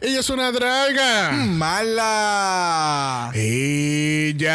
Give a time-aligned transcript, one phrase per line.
[0.00, 1.32] Ella es una draga.
[1.32, 3.32] Mala.
[3.34, 4.54] Ella.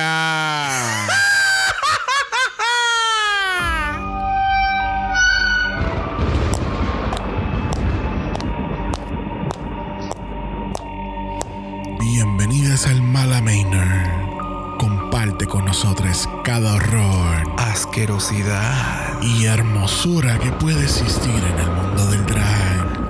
[12.00, 14.78] Bienvenidas al Mala Manor.
[14.78, 19.22] Comparte con nosotros cada horror Asquerosidad.
[19.22, 22.73] y hermosura que puede existir en el mundo del drag.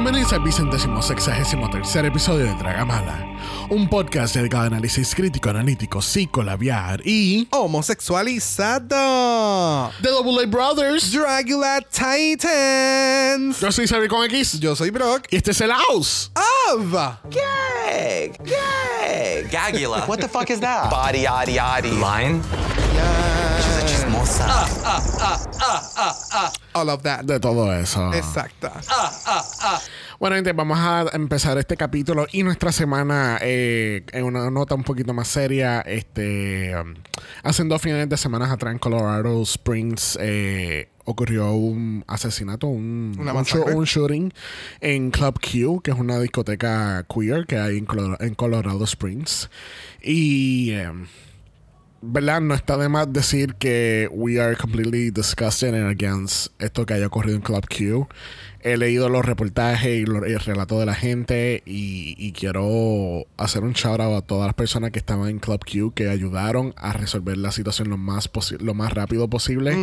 [0.00, 3.26] Bienvenidos al vicentésimo sexagésimo tercer episodio de Dragamala,
[3.68, 9.90] un podcast dedicado a análisis crítico, analítico, psicolabiar y Homosexualizado.
[10.00, 11.10] The Double A Brothers.
[11.10, 13.58] Dragula Titans.
[13.60, 15.26] Yo soy Xavier con X Yo soy Brock.
[15.32, 16.30] y este es el House.
[16.72, 16.92] Of.
[16.92, 18.38] Gag!
[18.44, 19.50] Gag!
[19.50, 20.06] Gagula.
[20.06, 20.88] What the fuck is that?
[20.92, 21.90] Body, yaddy, yaddy.
[21.98, 22.40] Lion?
[22.44, 23.27] She's a chismosa.
[26.72, 27.24] All of that.
[27.24, 28.12] De todo eso.
[28.12, 28.70] Exacto.
[30.20, 34.82] Bueno, gente, vamos a empezar este capítulo y nuestra semana eh, en una nota un
[34.82, 35.80] poquito más seria.
[35.82, 36.94] Este, um,
[37.44, 43.76] hace dos fines de semana atrás en Colorado Springs eh, ocurrió un asesinato, un, un,
[43.76, 44.32] un shooting
[44.80, 49.48] en Club Q, que es una discoteca queer que hay en Colorado, en Colorado Springs.
[50.02, 50.72] Y...
[50.72, 51.06] em,
[52.00, 52.40] ¿Verdad?
[52.40, 57.08] No está de más decir que we are completely disgusted and against esto que haya
[57.08, 58.06] ocurrido en Club Q.
[58.60, 63.64] He leído los reportajes y los- el relato de la gente y, y quiero hacer
[63.64, 66.92] un shout out a todas las personas que estaban en Club Q que ayudaron a
[66.92, 69.74] resolver la situación lo más, lo más rápido posible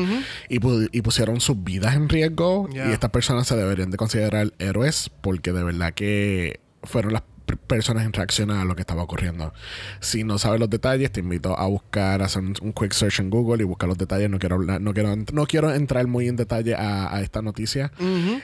[0.48, 2.70] y, pu- y pusieron sus vidas en riesgo.
[2.70, 2.90] Yeah.
[2.90, 7.24] Y estas personas se deberían de considerar héroes porque de verdad que fueron las
[7.68, 9.54] personas en reacción a lo que estaba ocurriendo.
[10.00, 13.20] Si no sabes los detalles, te invito a buscar, a hacer un, un quick search
[13.20, 14.30] en Google y buscar los detalles.
[14.30, 17.92] No quiero hablar, no quiero, no quiero entrar muy en detalle a, a esta noticia.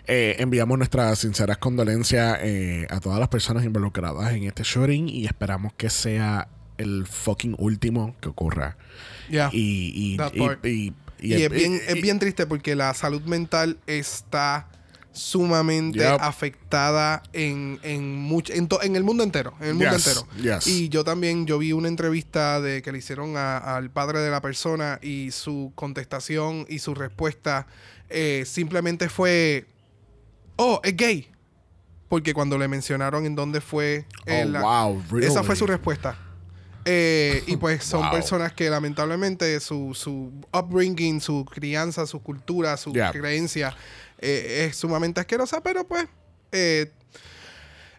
[0.08, 5.26] Eh, enviamos nuestras sinceras condolencias eh, a todas las personas involucradas en este shooting y
[5.26, 6.48] esperamos que sea
[6.78, 8.78] el fucking último que ocurra.
[9.30, 9.50] Yeah.
[9.54, 10.18] Y, y,
[10.64, 14.68] y- y- es bien, y- es bien triste porque la salud mental está
[15.14, 16.20] sumamente Yep.
[16.22, 19.54] afectada en, en, much- en, to- en el mundo entero.
[19.60, 20.28] En el mundo Yes, entero.
[20.60, 20.68] yes.
[20.68, 24.42] Y yo también, yo vi una entrevista de que le hicieron al padre de la
[24.42, 27.68] persona y su contestación y su respuesta
[28.10, 29.66] eh, simplemente fue,
[30.56, 31.28] oh, es gay.
[32.10, 34.06] Porque cuando le mencionaron en dónde fue...
[34.26, 36.18] eh, Oh, la- wow, Esa fue su respuesta.
[36.84, 38.12] Eh, y pues son Wow.
[38.12, 43.12] personas que lamentablemente su, su upbringing, su crianza, su cultura, su Yeah.
[43.12, 43.76] creencia
[44.22, 46.06] eh, es sumamente asquerosa, pero pues
[46.52, 46.92] eh,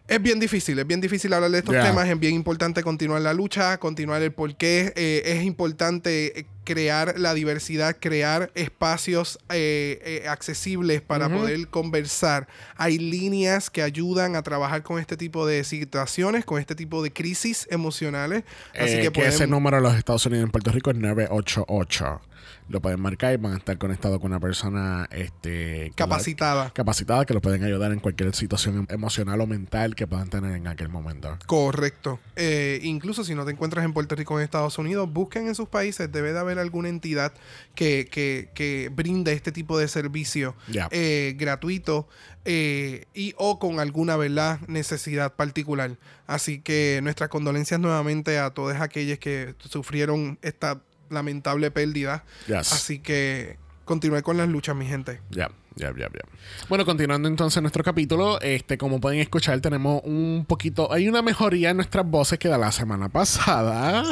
[0.05, 1.85] es bien difícil, es bien difícil hablar de estos Yeah.
[1.85, 7.33] temas, es bien importante continuar la lucha, continuar el porqué, eh, es importante crear la
[7.33, 12.47] diversidad, crear espacios eh, eh, accesibles para poder conversar.
[12.75, 17.11] Hay líneas que ayudan a trabajar con este tipo de situaciones, con este tipo de
[17.13, 18.43] crisis emocionales.
[18.77, 20.97] Así que, que, pueden- ese número en los Estados Unidos y en Puerto Rico es
[20.97, 22.21] 988.
[22.69, 26.65] Lo pueden marcar y van a estar conectados con una persona este, capacitada.
[26.65, 30.29] la- capacitada que lo pueden ayudar en cualquier situación em- emocional o mental que puedan
[30.29, 31.37] tener en aquel momento.
[31.45, 32.19] Correcto.
[32.35, 35.55] Eh, incluso si no te encuentras en Puerto Rico o en Estados Unidos, busquen en
[35.55, 36.11] sus países.
[36.11, 37.33] Debe de haber alguna entidad
[37.75, 40.55] que, que, que brinde este tipo de servicio
[40.91, 42.07] eh, gratuito
[42.45, 45.97] eh, y o con alguna verdad necesidad particular.
[46.27, 50.81] Así que nuestras condolencias nuevamente a todas aquellas que sufrieron esta
[51.13, 52.23] lamentable pérdida.
[52.47, 52.73] Yes.
[52.73, 55.19] Así que continuar con las luchas, mi gente.
[55.29, 56.21] Ya, ya, ya, ya.
[56.69, 61.71] Bueno, continuando entonces nuestro capítulo, este, como pueden escuchar, tenemos un poquito, hay una mejoría
[61.71, 64.03] en nuestras voces que de la semana pasada.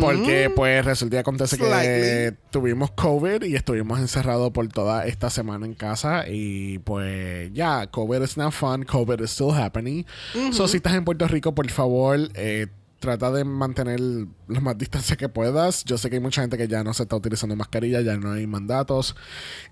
[0.00, 2.38] Porque pues resulta y acontece que Slightly.
[2.50, 8.22] tuvimos COVID y estuvimos encerrados por toda esta semana en casa y pues ya, COVID
[8.22, 10.04] is not fun, COVID is still happening.
[10.52, 12.68] So si estás en Puerto Rico, por favor, eh,
[13.04, 14.00] trata de mantener
[14.48, 15.84] la más distancia que puedas.
[15.84, 18.32] Yo sé que hay mucha gente que ya no se está utilizando mascarilla, ya no
[18.32, 19.14] hay mandatos.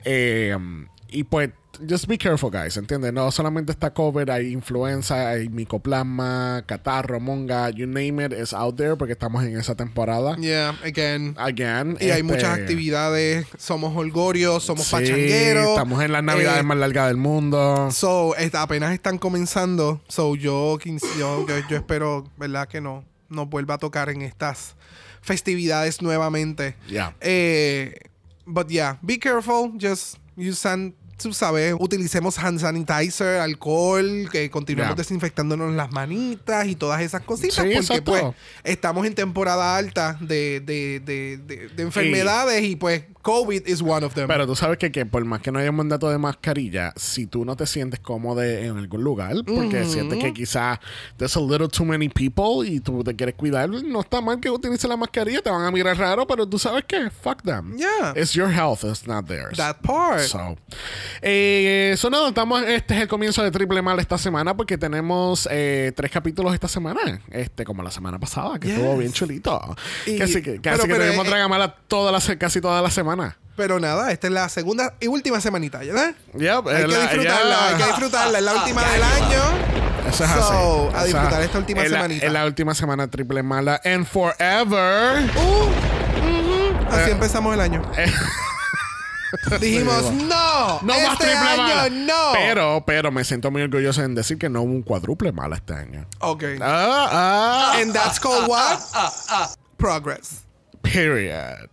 [0.04, 0.56] Eh,
[1.08, 1.50] y pues,
[1.88, 3.12] just be careful, guys, ¿entiendes?
[3.12, 8.76] No solamente está COVID, hay influenza, hay micoplasma, catarro, monga, you name it, is out
[8.76, 10.36] there porque estamos en esa temporada.
[10.36, 11.34] Yeah, again.
[11.38, 11.98] Again.
[12.00, 13.46] Y hay este, muchas actividades.
[13.58, 15.68] Somos holgorios, somos sí, pachangueros.
[15.68, 17.90] Estamos en las navidades Eh, más largas del mundo.
[17.90, 20.00] So, apenas están comenzando.
[20.08, 20.78] So, yo,
[21.18, 22.68] yo, yo espero, ¿verdad?
[22.68, 24.76] Que no nos vuelva a tocar en estas
[25.20, 26.76] festividades nuevamente.
[26.88, 27.14] Ya.
[27.20, 27.94] Eh,
[28.46, 29.72] but yeah, be careful.
[29.78, 34.96] Just use hand, tú sabes, utilicemos hand sanitizer, alcohol, que continuemos Yeah.
[34.96, 37.54] desinfectándonos las manitas y todas esas cositas.
[37.54, 38.10] Sí, porque exacto.
[38.12, 38.24] pues
[38.64, 44.04] estamos en temporada alta de, de, de, de- de enfermedades y pues COVID is one
[44.04, 44.26] of them.
[44.26, 47.26] Pero tú sabes que, que por más que no haya un mandato de mascarilla, si
[47.26, 50.78] tú no te sientes cómodo en algún lugar, porque sientes que quizás
[51.18, 54.50] there's a little too many people y tú te quieres cuidar, no está mal que
[54.50, 57.76] utilices la mascarilla, te van a mirar raro, pero tú sabes que fuck them.
[57.76, 58.14] Yeah.
[58.16, 59.56] It's your health, it's not theirs.
[59.56, 60.22] That part.
[60.22, 60.56] So,
[61.20, 65.92] eh, so estamos, este es el comienzo de Triple Mal esta semana porque tenemos eh,
[65.94, 68.76] tres capítulos esta semana, este como la semana pasada, que Yes.
[68.78, 69.60] estuvo bien chulito.
[70.06, 72.90] Y- casi que, pero- casi que pero, tenemos eh, Dragamala toda la, casi toda la
[72.90, 73.36] semana.
[73.56, 76.14] Pero nada, esta es la segunda y última semanita, ¿verdad?
[76.34, 77.68] Yep, Hay que la- disfrutarla, ya.
[77.68, 78.38] hay que disfrutarla.
[78.38, 79.42] Es la última del año.
[80.08, 80.46] Eso es So, así.
[80.46, 82.26] a O sea, disfrutar esta última semanita.
[82.26, 85.22] Es la última semana triple mala and forever.
[85.36, 86.86] Uh, ujú.
[86.90, 87.82] Así Eh, empezamos el año.
[89.60, 91.88] Dijimos, no, No este más triple año mala.
[91.90, 92.32] no.
[92.34, 95.74] Pero, pero me siento muy orgulloso en decir que no hubo un cuádruple mala este
[95.74, 96.06] año.
[96.20, 96.44] Ok.
[96.60, 97.78] Ah, ah.
[97.80, 98.78] And that's called what?
[99.76, 100.42] Progress.
[100.82, 101.70] Period.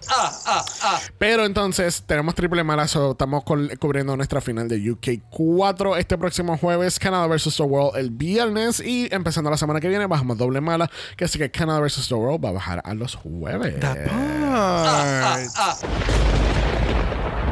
[1.18, 6.58] Pero entonces tenemos triple mala, so estamos cubriendo nuestra final de UK 4 este próximo
[6.60, 7.58] jueves, Canada vs.
[7.58, 11.40] The World el viernes y empezando la semana que viene bajamos doble mala, que así
[11.40, 12.08] que Canada vs.
[12.08, 13.74] The World va a bajar a los jueves.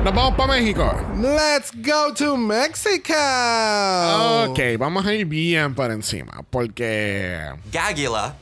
[0.04, 0.84] Nos vamos para México.
[1.18, 3.14] Let's go to Mexico.
[4.50, 8.36] Ok, vamos a ir bien por encima porque Gagula.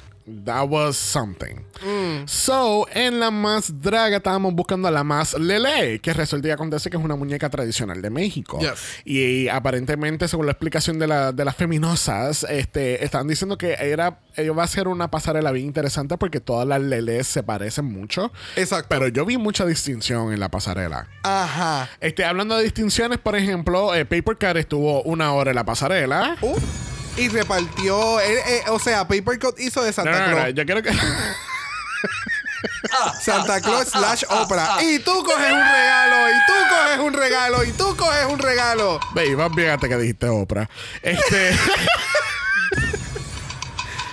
[0.46, 1.64] That was something.
[1.86, 2.28] Mm.
[2.28, 6.90] So, en la más draga estábamos buscando a la más Lele, que resulta y acontece
[6.90, 8.60] que es una muñeca tradicional de México.
[8.60, 9.02] Yes.
[9.06, 14.20] Y, aparentemente, según la explicación de, la- de las feminosas, este, estaban diciendo que era,
[14.36, 18.32] ello va a ser una pasarela bien interesante porque todas las Leles se parecen mucho.
[18.56, 18.88] Exacto.
[18.90, 21.08] Pero yo vi mucha distinción en la pasarela.
[21.24, 21.90] Ajá.
[22.00, 26.38] Este, hablando de distinciones, por ejemplo, eh, Paper Cut estuvo una hora en la pasarela.
[26.42, 26.56] Uh,
[27.18, 30.54] y repartió, eh, eh, o sea, Papercut hizo de No, Santa no, no, Claus.
[30.54, 30.92] yo quiero que.
[33.22, 34.82] Santa Claus slash Oprah.
[34.84, 39.00] Y tú coges un regalo, y tú coges un regalo, y tú coges un regalo.
[39.14, 40.70] Baby, más bien hasta que dijiste Oprah.
[41.02, 41.56] Este.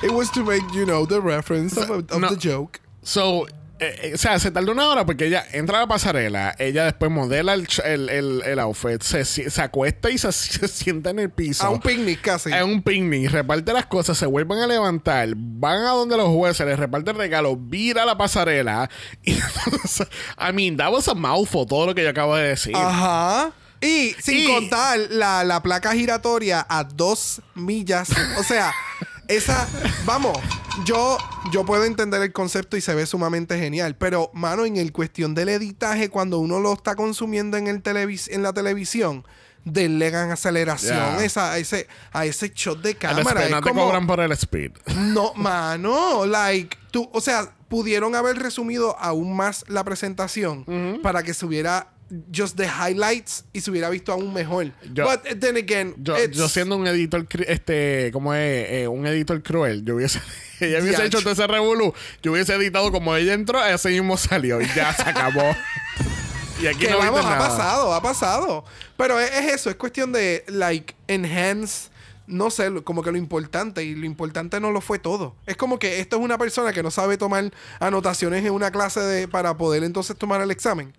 [0.02, 2.28] It was to make, you know, the reference of, of No.
[2.30, 2.80] the joke.
[3.02, 3.46] so.
[3.82, 6.84] Eh, eh, o sea, se tardó una hora porque ella entra a la pasarela, ella
[6.84, 11.18] después modela el, el, el, el outfit, se, se acuesta y se, se sienta en
[11.18, 11.64] el piso.
[11.64, 12.52] A un picnic casi.
[12.52, 16.66] En un picnic, reparte las cosas, se vuelven a levantar, van a donde los jueces,
[16.66, 18.88] les reparte regalos, vira la pasarela.
[19.22, 19.32] Y
[19.66, 20.06] entonces,
[20.38, 22.76] I mean, that was a mouthful, todo lo que yo acabo de decir.
[22.76, 23.52] Ajá.
[23.80, 28.10] Y sin Y- contar la, la placa giratoria a dos millas.
[28.38, 28.72] O sea,
[29.28, 29.68] esa.
[30.04, 30.38] Vamos,
[30.84, 31.18] yo,
[31.52, 33.96] yo puedo entender el concepto y se ve sumamente genial.
[33.96, 38.28] Pero, mano, en el cuestión del editaje, cuando uno lo está consumiendo en, el televis
[38.28, 39.24] en la televisión,
[39.64, 43.48] delegan aceleración esa, a, ese, a ese shot de cámara.
[43.48, 44.72] no te como- cobran por el speed.
[44.96, 51.32] no, mano, like, tú, o sea, pudieron haber resumido aún más la presentación para que
[51.32, 51.88] se hubiera
[52.34, 54.72] just the highlights y se hubiera visto aún mejor.
[54.92, 56.14] Yo- But then again, Yo,
[56.48, 60.20] siendo un editor, este, como es, Eh, un editor cruel, yo hubiese,
[60.60, 64.60] ella hubiese hecho todo ese revolú, yo hubiese editado como ella entró, así mismo salió
[64.60, 65.42] y ya se acabó.
[66.62, 68.64] y aquí que no vamos, ha pasado, ha pasado.
[68.96, 71.90] Pero es, es eso, es cuestión de, like, enhance.
[72.28, 75.34] No sé, como que lo importante, y lo importante no lo fue todo.
[75.44, 77.50] Es como que esto es una persona que no sabe tomar
[77.80, 80.94] anotaciones en una clase de, para poder entonces tomar el examen.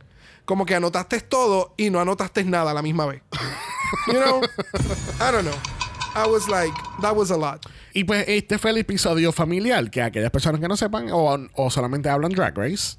[0.45, 3.21] Como que anotaste todo y no anotaste nada a la misma vez.
[4.07, 4.41] You know?
[5.21, 5.53] I don't know.
[6.15, 7.65] I was like, that was a lot.
[7.93, 11.69] Y pues este fue el episodio familiar, que aquellas personas que no sepan o, o
[11.69, 12.97] solamente hablan Drag Race,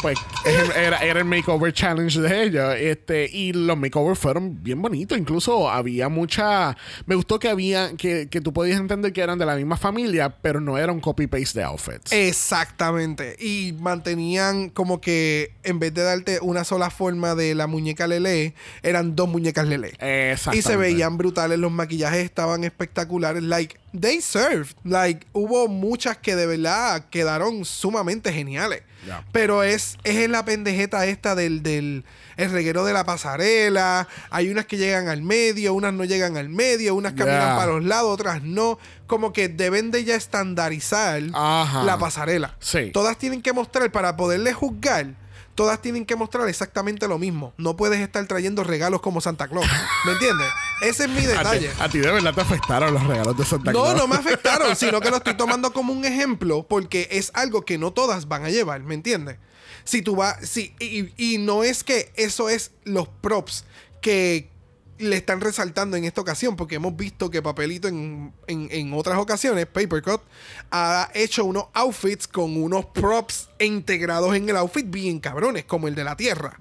[0.00, 2.74] pues es- era, era el makeover challenge de ellos.
[2.78, 5.16] Este, y los makeovers fueron bien bonitos.
[5.18, 6.76] Incluso había mucha.
[7.06, 7.96] Me gustó que había.
[7.96, 11.00] Que, que tú podías entender que eran de la misma familia, pero no era un
[11.00, 12.12] copy-paste de outfits.
[12.12, 13.36] Exactamente.
[13.38, 18.54] Y mantenían como que en vez de darte una sola forma de la muñeca Lele,
[18.82, 19.88] eran dos muñecas Lele.
[19.98, 20.58] Exactamente.
[20.58, 23.42] Y se veían brutales, los maquillajes estaban espectaculares.
[23.42, 24.74] Like, they served.
[24.84, 28.82] Like, hubo muchas que de verdad quedaron sumamente geniales.
[29.30, 32.04] Pero es, es la pendejeta esta del, del
[32.36, 34.08] el reguero de la pasarela.
[34.30, 37.84] Hay unas que llegan al medio, unas no llegan al medio, unas caminan para los
[37.84, 38.78] lados, otras no.
[39.06, 41.84] Como que deben de ya estandarizar Ajá.
[41.84, 42.56] la pasarela.
[42.58, 42.90] Sí.
[42.92, 45.14] Todas tienen que mostrar, para poderle juzgar,
[45.56, 47.52] todas tienen que mostrar exactamente lo mismo.
[47.56, 49.66] No puedes estar trayendo regalos como Santa Claus.
[50.04, 50.46] ¿Me entiendes?
[50.82, 51.70] Ese es mi A ti, detalle.
[51.80, 53.96] a ti de verdad te afectaron los regalos de Santa No, Claus.
[53.96, 57.78] no me afectaron, sino que lo estoy tomando como un ejemplo porque es algo que
[57.78, 59.38] no todas van a llevar, ¿me entiendes?
[59.84, 60.74] Si tú vas, y,
[61.16, 63.64] y no es que eso es los props
[64.00, 64.50] que
[64.98, 69.18] le están resaltando en esta ocasión, porque hemos visto que Papelito en, en- en otras
[69.18, 70.22] ocasiones, Papercut,
[70.70, 75.94] ha hecho unos outfits con unos props integrados en el outfit bien cabrones, como el
[75.94, 76.58] de la Tierra,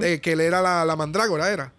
[0.00, 1.72] de que él era la, la mandrágora, era.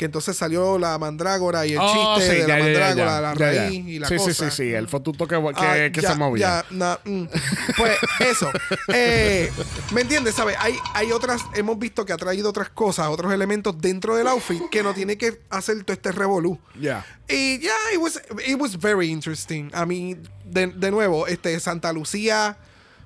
[0.00, 3.14] Que entonces salió la mandrágora y el Oh, chiste sí, de ya, la ya, mandrágora,
[3.16, 4.32] ya, la raíz y la sí, cosa.
[4.32, 6.64] Sí, sí, sí, el fotuto que, que, Ah, que se movía.
[6.70, 7.24] na- mm.
[7.76, 8.50] Pues eso.
[8.88, 9.52] Eh,
[9.92, 10.34] ¿Me entiendes?
[10.36, 10.56] ¿Sabes?
[10.58, 14.62] Hay, hay otras, hemos visto que ha traído otras cosas, otros elementos dentro del outfit
[14.70, 16.58] que no tiene que hacer todo este revolú.
[16.80, 17.04] Ya.
[17.28, 19.70] Y ya, it, was, it was very interesting.
[19.74, 20.16] A mí,
[20.46, 22.56] de, de nuevo, este Santa Lucía,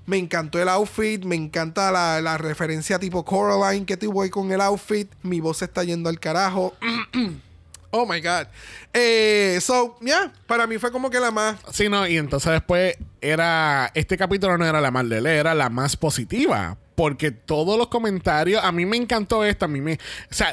[0.06, 5.11] me encantó el outfit, me encanta la, referencia tipo Coraline que ahí con el outfit.
[5.23, 6.75] Mi voz está yendo al carajo.
[7.90, 8.46] oh my God.
[8.92, 11.56] Eh, so, yeah, para mí fue como que la más.
[11.73, 13.90] Sí, no, y entonces después era.
[13.94, 16.76] Este capítulo no era la más lele, era la más positiva.
[16.94, 18.62] Porque todos los comentarios.
[18.62, 19.64] A mí me encantó esto.
[19.64, 19.94] A mí me.
[19.94, 20.52] O sea,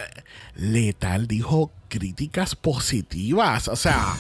[0.56, 3.68] Letal dijo críticas positivas.
[3.68, 4.16] O sea,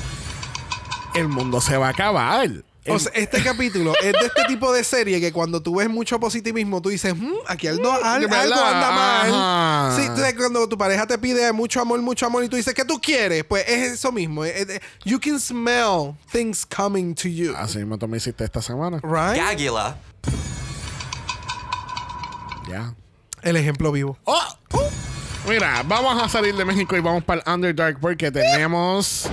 [1.16, 2.50] el mundo se va a acabar.
[2.92, 5.90] O El- sea, este capítulo es de este tipo de serie que cuando tú ves
[5.90, 8.42] mucho positivismo, tú dices, "Hmm, aquí algo, al- ¿verdad?
[8.42, 9.96] algo anda mal.
[9.96, 13.00] Sí, cuando tu pareja te pide mucho amor, mucho amor, y tú dices, ¿qué tú
[13.02, 13.44] quieres?
[13.44, 14.44] Pues es eso mismo.
[14.46, 17.54] Es- es- you can smell things coming to you.
[17.56, 19.00] Así mismo tú me hiciste esta semana.
[19.04, 19.38] Right?
[19.42, 19.98] Gagula.
[22.70, 22.94] Ya.
[23.42, 24.18] El ejemplo vivo.
[24.24, 24.40] ¡Oh!
[25.48, 29.28] Mira, vamos a salir de México y vamos para el Underdark porque tenemos.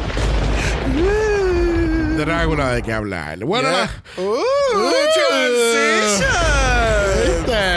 [2.24, 3.38] Drácula de qué hablar.
[3.44, 3.90] Bueno, Yeah.
[4.16, 4.42] la- Uh.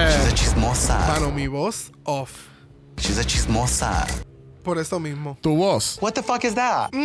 [0.10, 0.98] She's a chismosa.
[1.08, 2.32] Mano, mi voz off.
[2.98, 4.06] She's a chismosa.
[4.64, 5.38] Por eso mismo.
[5.42, 5.98] tu voz.
[6.02, 6.92] What the fuck is that?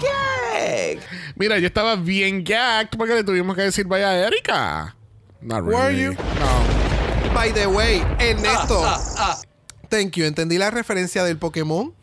[0.00, 0.98] Gag.
[1.36, 4.96] Mira, yo estaba bien gagged porque le tuvimos que decir vaya a Erika.
[5.40, 6.02] Not Were really.
[6.02, 6.12] you?
[6.14, 7.34] No.
[7.34, 8.82] By the way, Ernesto.
[8.84, 9.36] Ah,
[9.88, 10.24] Thank you.
[10.24, 11.94] Entendí la referencia del Pokémon.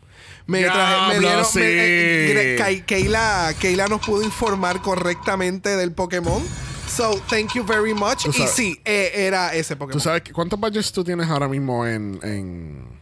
[0.46, 1.44] Me, traje, me dieron.
[1.44, 1.58] sí.
[1.60, 6.42] me- eh, Kay- Keila, Keila nos pudo informar correctamente del Pokémon.
[6.88, 8.26] So, thank you very much.
[8.26, 9.92] Y sí, eh, era ese Pokémon.
[9.92, 12.18] ¿Tú sabes cuántos badges tú tienes ahora mismo en.
[12.22, 13.00] en,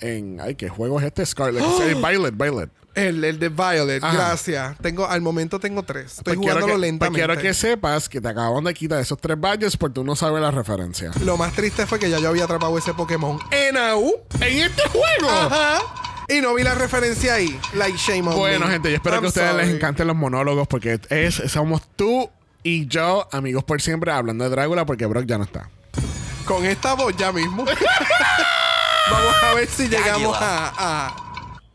[0.00, 1.24] en ay, ¿qué juego es este?
[1.24, 1.62] Scarlet.
[1.82, 2.70] Eh, Violet, Violet.
[2.94, 4.12] El, el de Violet, Ajá.
[4.16, 4.76] gracias.
[4.78, 6.18] Tengo, al momento tengo tres.
[6.18, 7.18] Estoy Pues jugándolo que, pues lentamente.
[7.26, 10.42] quiero que sepas que te acaban de quitar esos tres badges porque tú no sabes
[10.42, 11.12] la referencia.
[11.24, 14.14] Lo más triste fue que ya yo había atrapado ese Pokémon en AU.
[14.40, 15.30] ¡En este juego!
[15.30, 15.78] Ajá.
[16.28, 17.58] Y no vi la referencia ahí.
[17.74, 18.72] Like shame on Bueno, me.
[18.72, 22.30] gente, yo espero I'm que a ustedes les encanten los monólogos porque es, somos tú
[22.62, 25.70] y yo, amigos por siempre, hablando de Drácula porque Brock ya no está.
[26.44, 27.64] Con esta voz ya mismo.
[29.10, 31.16] Vamos a ver si llegamos a, a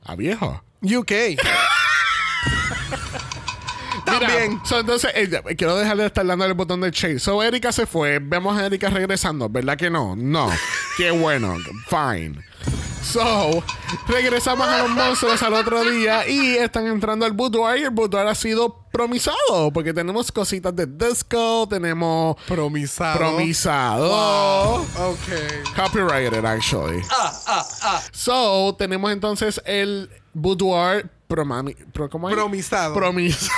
[0.06, 0.62] A viejo.
[0.84, 1.12] UK.
[4.28, 4.62] También.
[4.66, 7.20] So, entonces, eh, quiero dejar de estar dando el botón de chase.
[7.20, 8.20] So, Erika se fue.
[8.20, 9.50] Vemos a Erika regresando.
[9.50, 10.16] ¿Verdad que no?
[10.16, 10.50] No.
[10.98, 11.56] Qué bueno.
[11.88, 12.44] Fine.
[13.04, 13.62] So,
[14.08, 17.82] regresamos a los monstruos al otro día y están entrando al boudoir.
[17.82, 23.18] Y el boudoir ha sido promisado porque tenemos cositas de disco, tenemos Promisado.
[23.20, 24.08] promisado.
[24.10, 24.82] Wow.
[25.12, 25.76] Ok.
[25.76, 27.04] Copyrighted, actually.
[28.12, 32.36] So, tenemos entonces el boudoir promami, pro, ¿cómo es?
[32.36, 32.96] Promisado.
[32.96, 33.50] Promis-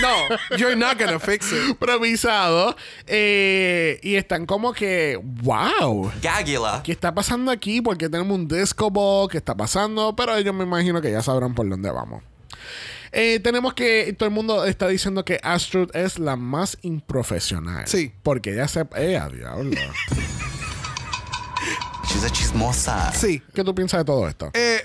[0.00, 1.76] No, you're not gonna fix it.
[1.80, 2.76] promisado.
[3.06, 6.12] Eh, y están como que, wow.
[6.22, 6.82] Gagula.
[6.84, 7.80] ¿Qué está pasando aquí?
[7.80, 9.28] Porque tenemos un disco ball.
[9.28, 10.14] ¿Qué está pasando?
[10.14, 12.22] Pero ellos me imagino que ya sabrán por dónde vamos.
[13.10, 17.88] Eh, tenemos que todo el mundo está diciendo que Astrid es la más improfesional.
[17.88, 18.12] Sí.
[18.22, 18.86] Porque ella se.
[18.96, 19.74] ¡Eh, a diablo!
[22.08, 23.12] She's a chismosa.
[23.12, 23.42] Sí.
[23.52, 24.50] ¿Qué tú piensas de todo esto?
[24.54, 24.80] Eh,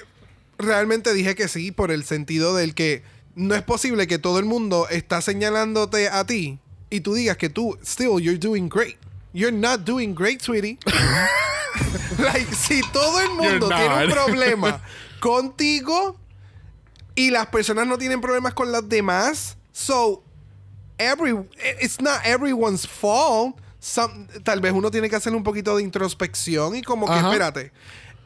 [0.62, 3.04] realmente dije que sí, por el sentido del que
[3.36, 7.50] no es posible que todo el mundo está señalándote a ti y tú digas que
[7.50, 8.98] tú, still, you're doing great.
[9.34, 10.78] You're not doing great, sweetie.
[12.20, 14.82] like, si todo el mundo tiene un problema
[15.22, 16.18] contigo
[17.16, 20.22] y las personas no tienen problemas con las demás, so
[20.98, 21.34] every
[21.82, 23.56] it's not everyone's fault.
[23.80, 27.28] Some- tal vez uno tiene que hacer un poquito de introspección y como que Ajá.
[27.30, 27.72] espérate.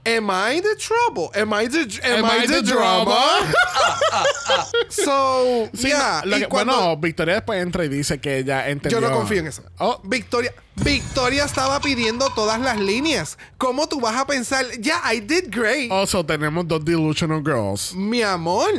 [0.05, 1.31] Am I the trouble?
[1.33, 3.17] Am I the am, Am I, I the, the drama?
[4.89, 8.37] so, Sí, yeah, no, lo y que- cuando- bueno, Victoria después entra y dice que
[8.39, 8.99] ella entendió.
[8.99, 9.63] yo no confío en eso.
[9.79, 13.37] Oh, Victoria, Victoria estaba pidiendo todas las líneas.
[13.57, 14.65] ¿Cómo tú vas a pensar?
[14.81, 15.91] Yeah, I did great.
[15.91, 17.93] also tenemos dos Delusional Girls.
[17.95, 18.69] Mi amor.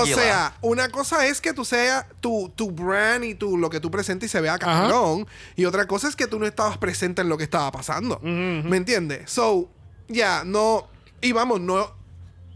[0.00, 3.78] O sea, una cosa es que tú seas tu, tu brand y tu, lo que
[3.78, 5.26] tú presentes y se vea cabrón.
[5.54, 8.18] Y otra cosa es que tú no estabas presente en lo que estaba pasando.
[8.22, 9.30] ¿Me entiendes?
[9.30, 9.70] So,
[10.10, 10.86] ya, no.
[11.20, 11.98] Y vamos, no.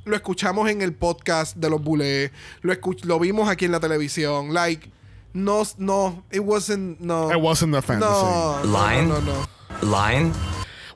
[0.04, 2.30] Lo escuchamos en el podcast de los bulés.
[2.60, 4.52] Lo, escuch- lo vimos aquí en la televisión.
[4.52, 4.90] Like,
[5.32, 7.30] No, no, it wasn't, no.
[7.32, 8.08] It wasn't the fantasy.
[8.12, 9.08] No, no, Line?
[9.08, 9.32] no, no,
[9.82, 9.90] no.
[9.90, 10.32] Line?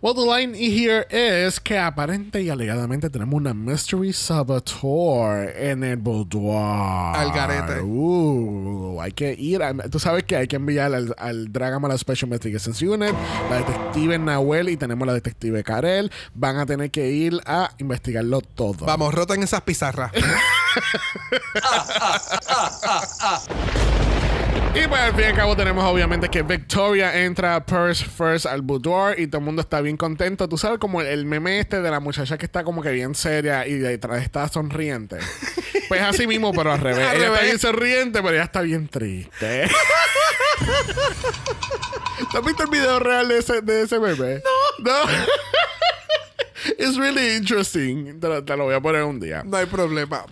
[0.00, 5.96] Well, the line here is que aparente y alegadamente tenemos una Mystery Saboteur en el
[5.96, 7.16] boudoir.
[7.16, 7.80] Al garete.
[7.82, 9.60] Uh, hay que ir.
[9.60, 13.12] a- tú sabes que hay que enviar al, al Dragamala Special Investigations Unit,
[13.50, 16.12] la detective Nahuel y tenemos la detective Karel.
[16.32, 18.86] Van a tener que ir a investigarlo todo.
[18.86, 20.12] Vamos, rotan esas pizarras.
[24.74, 28.62] Y pues al fin y al cabo tenemos obviamente que Victoria entra first, first al
[28.62, 30.48] boudoir y todo el mundo está bien contento.
[30.48, 33.14] Tú sabes como el, el meme este de la muchacha que está como que bien
[33.14, 35.18] seria y detrás está sonriente.
[35.88, 37.08] Pues así mismo, pero al revés.
[37.08, 39.66] Al ella está bien sonriente, pero ella está bien triste.
[42.30, 44.42] ¿Tú has visto el video real de ese, de ese meme?
[44.80, 44.92] No.
[44.92, 45.10] No.
[46.78, 48.20] It's really interesting.
[48.20, 49.42] Te lo, te lo voy a poner un día.
[49.46, 50.26] No hay problema.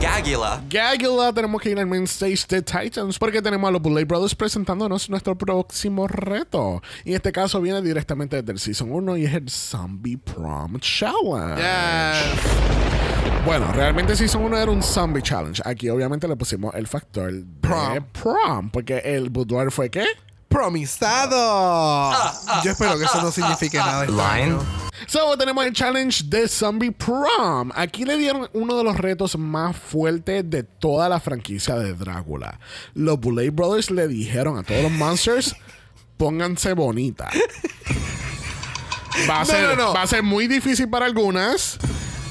[0.00, 0.62] Gagula.
[0.70, 4.34] Gagula, tenemos que ir al main stage de Titans porque tenemos a los Bullet Brothers
[4.34, 6.82] presentándonos nuestro próximo reto.
[7.04, 10.78] Y en este caso viene directamente desde el Season 1 y es el Zombie Prom
[10.80, 11.56] Challenge.
[11.56, 13.44] Yes.
[13.44, 15.60] Bueno, realmente Season 1 era un Zombie Challenge.
[15.66, 18.04] Aquí obviamente le pusimos el factor de Prom.
[18.12, 20.06] prom porque el boudoir fue ¿qué?
[20.50, 22.10] Promisado.
[22.64, 24.04] Yo espero que eso no signifique nada.
[24.06, 24.58] Line?
[25.06, 27.70] So, tenemos el challenge de Zombie Prom.
[27.74, 32.58] Aquí le dieron uno de los retos más fuertes de toda la franquicia de Drácula.
[32.94, 35.54] Los Bullet Brothers le dijeron a todos los monsters:
[36.16, 37.30] pónganse bonita.
[39.28, 39.94] Va a, No, ser, no, no.
[39.94, 41.78] va a ser muy difícil para algunas.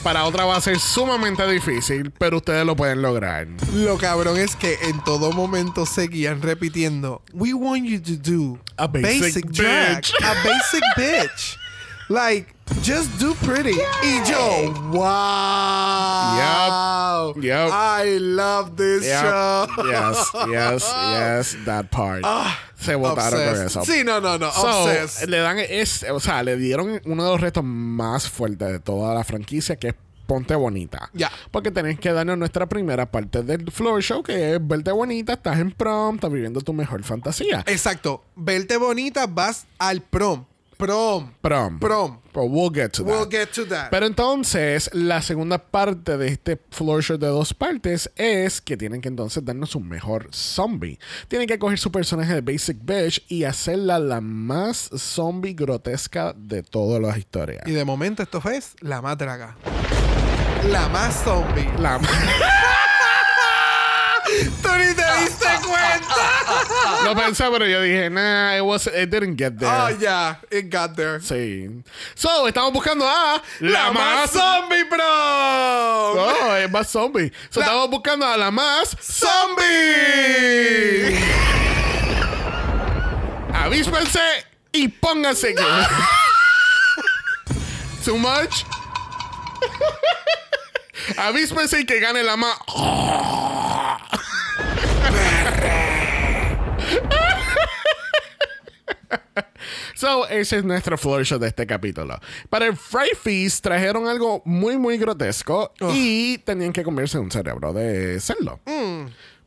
[0.04, 3.48] Para otras va a ser sumamente difícil, pero ustedes lo pueden lograr.
[3.74, 8.88] Lo cabrón es que en todo momento seguían repitiendo, We want you to do A
[8.88, 11.58] basic drag, bitch." a basic bitch.
[12.08, 13.76] Like, just do pretty.
[14.04, 16.30] Y yo, wow.
[17.36, 17.44] Yep.
[17.44, 17.70] Yep.
[17.72, 19.22] I love this Yep.
[19.22, 19.68] show.
[19.90, 20.18] Yes,
[20.50, 22.24] yes, yes, that part.
[22.76, 23.84] Se votaron con eso.
[23.86, 24.52] Sí, no, no, no.
[24.52, 24.88] So,
[25.28, 29.14] le dan este, o sea, le dieron uno de los retos más fuertes de toda
[29.14, 31.10] la franquicia, que es Ponte Bonita.
[31.14, 31.30] Ya.
[31.52, 35.60] Porque tenéis que darnos nuestra primera parte del floor show, que es verte bonita, estás
[35.60, 37.64] en prom, estás viviendo tu mejor fantasía.
[37.68, 38.24] Exacto.
[38.36, 40.46] Verte bonita, vas al prom.
[40.80, 41.34] Prom.
[41.42, 41.78] Prom.
[41.78, 42.22] Prom.
[42.34, 43.12] But we'll get to that.
[43.12, 43.90] We'll get to that.
[43.92, 49.02] Pero entonces, la segunda parte de este floor show de dos partes es que tienen
[49.02, 50.98] que entonces darnos un mejor zombie.
[51.28, 56.64] Tienen que coger su personaje de Basic Bitch y hacerla la más zombie grotesca de
[56.64, 57.68] todas las historias.
[57.68, 59.58] Y de momento esto es la más draga.
[60.72, 61.68] La más zombie.
[61.78, 62.00] La
[64.62, 64.70] ¡Tú
[67.04, 69.70] Lo pensé, pero yo dije, nah, it, was, it didn't get there.
[69.70, 70.36] Oh, yeah.
[70.52, 71.20] It got there.
[71.22, 71.82] Sí.
[72.16, 76.14] So, estamos buscando a ¡La más zombie, bro!
[76.16, 77.32] No, es más zombie.
[77.50, 81.18] So, La- estamos buscando a la más ¡Zombie!
[83.54, 84.20] Avíspense
[84.72, 85.64] y pónganse que.
[88.06, 88.64] Too much.
[91.18, 92.56] Avíspense y que gane la más.
[99.96, 102.18] So, ese es nuestro floor show de este capítulo.
[102.50, 107.74] Para el Fry Feast trajeron algo muy, muy grotesco y tenían que comerse un cerebro
[107.74, 108.62] de cerdo.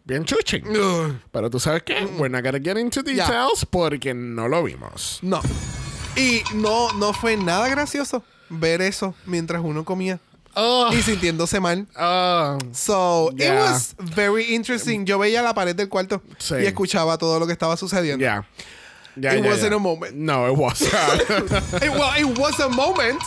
[0.04, 0.66] Bien chuching.
[0.68, 1.14] Ugh.
[1.30, 2.04] Pero tú sabes qué?
[2.18, 5.20] We're not gonna get into details porque no lo vimos.
[5.22, 5.40] No.
[6.16, 10.20] Y no, no fue nada gracioso ver eso mientras uno comía
[10.54, 11.86] Oh, y sintiéndose mal.
[11.98, 12.58] oh.
[12.72, 15.04] So, it was very interesting.
[15.06, 16.56] Yo veía la pared del cuarto Sí.
[16.62, 18.18] y escuchaba todo lo que estaba sucediendo.
[18.22, 18.44] Yeah.
[19.14, 20.14] Yeah, It wasn't a moment.
[20.14, 20.92] No, it wasn't.
[21.82, 23.20] It, well, it was a moment,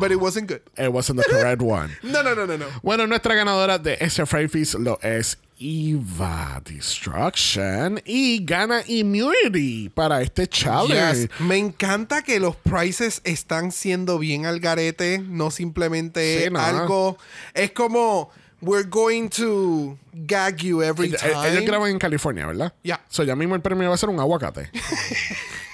[0.00, 0.62] but it wasn't good.
[0.76, 1.90] it wasn't the correct one.
[2.02, 2.66] No, no, no, no, no.
[2.82, 10.46] Bueno, nuestra ganadora de ese Feast lo es Eva Destruction y gana immunity para este
[10.48, 11.28] challenge.
[11.28, 11.40] Yes.
[11.40, 16.58] Me encanta que los prices están siendo bien al garete, no simplemente Sí, no.
[16.58, 17.18] algo.
[17.52, 18.30] Es como
[18.62, 21.48] we're going to gag you every time.
[21.48, 22.72] ellos graban en California, ¿verdad?
[22.82, 23.00] Ya.
[23.08, 24.70] So, ya mismo el premio va a ser un aguacate.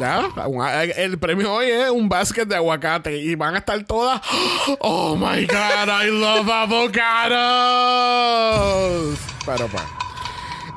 [0.00, 4.20] ya, un- el premio hoy es un basket de aguacate y van a estar todas.
[4.80, 6.48] Oh my god, I love
[7.84, 9.18] avocados.
[9.46, 9.82] Pero pues.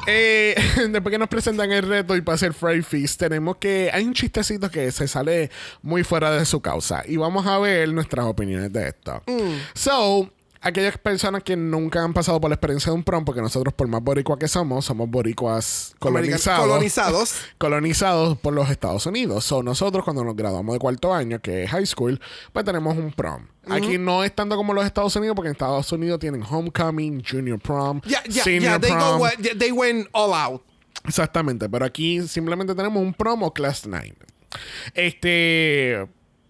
[0.10, 0.56] Eh,
[0.90, 3.90] después que nos presentan el reto y para hacer Fry Feast, tenemos que.
[3.94, 5.52] Hay un chistecito que se sale
[5.82, 7.04] muy fuera de su causa.
[7.06, 9.22] Y vamos a ver nuestras opiniones de esto.
[9.74, 10.30] So,
[10.62, 13.88] aquellas personas que nunca han pasado por la experiencia de un prom, porque nosotros, por
[13.88, 16.68] más boricua que somos, somos boricuas colonizados.
[16.68, 17.36] Colonizados.
[17.58, 19.44] colonizados por los Estados Unidos.
[19.46, 22.20] So, nosotros cuando nos graduamos de cuarto año, que es high school,
[22.54, 23.48] pues tenemos un prom.
[23.70, 27.60] Aquí no es tanto como los Estados Unidos, porque en Estados Unidos tienen homecoming, junior
[27.60, 28.80] prom, Ya, ya, senior ya.
[28.80, 29.20] They, prom.
[29.20, 30.64] go, yeah, they went all out.
[31.06, 34.16] Exactamente, pero aquí simplemente tenemos un promo Class 9.
[34.94, 36.08] Este.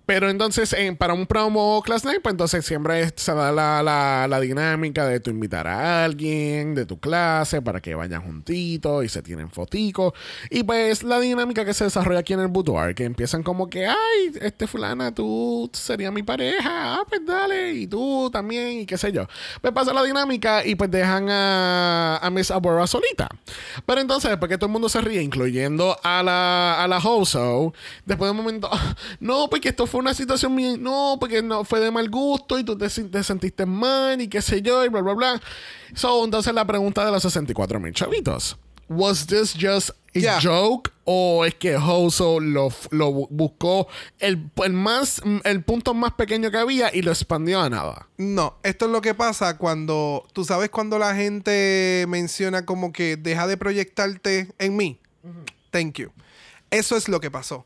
[0.07, 4.25] Pero entonces, en- para un promo Class 9, pues entonces siempre se da la, la-
[4.29, 9.09] la dinámica de tú invitar a alguien de tu clase para que vayan juntitos y
[9.09, 10.13] se tienen foticos.
[10.49, 13.85] Y pues la dinámica que se desarrolla aquí en el boudoir, que empiezan como que,
[13.85, 18.97] ay, este fulana, tú serías mi pareja, ah, pues dale, y tú también, y qué
[18.97, 19.27] sé yo.
[19.61, 23.27] Pues pasa la dinámica y pues dejan a, a Miss Abora solita.
[23.85, 27.73] Pero entonces, después que todo el mundo se ríe, incluyendo a la, a la Hoso,
[28.05, 31.63] después de un momento, "Ah, no, porque esto fue una situación bien, no, porque no
[31.63, 34.89] fue de mal gusto y tú te, te sentiste mal y qué sé yo, y
[34.89, 35.41] bla, bla, bla.
[35.95, 38.57] So, entonces la pregunta de los 64 mil chavitos.
[38.89, 40.39] ¿Was this just a Yeah.
[40.41, 40.91] joke?
[41.03, 43.87] ¿O es que Hoso lo, lo bu- buscó
[44.19, 48.07] el, el más, el punto más pequeño que había y lo expandió a nada?
[48.17, 53.15] No, esto es lo que pasa cuando, tú sabes cuando la gente menciona como que
[53.17, 54.99] deja de proyectarte en mí.
[55.71, 56.11] Thank you.
[56.71, 57.65] Eso es lo que pasó.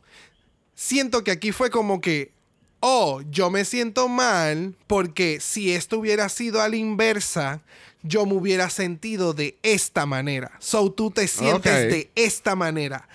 [0.81, 2.31] Siento que aquí fue como que,
[2.79, 7.61] oh, yo me siento mal porque si esto hubiera sido a la inversa,
[8.01, 10.53] yo me hubiera sentido de esta manera.
[10.57, 13.07] So tú te sientes de esta manera.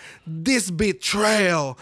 [0.45, 1.75] This betrayal.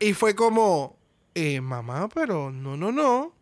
[0.00, 0.96] Y fue como,
[1.34, 3.34] eh, mamá, pero no, no, no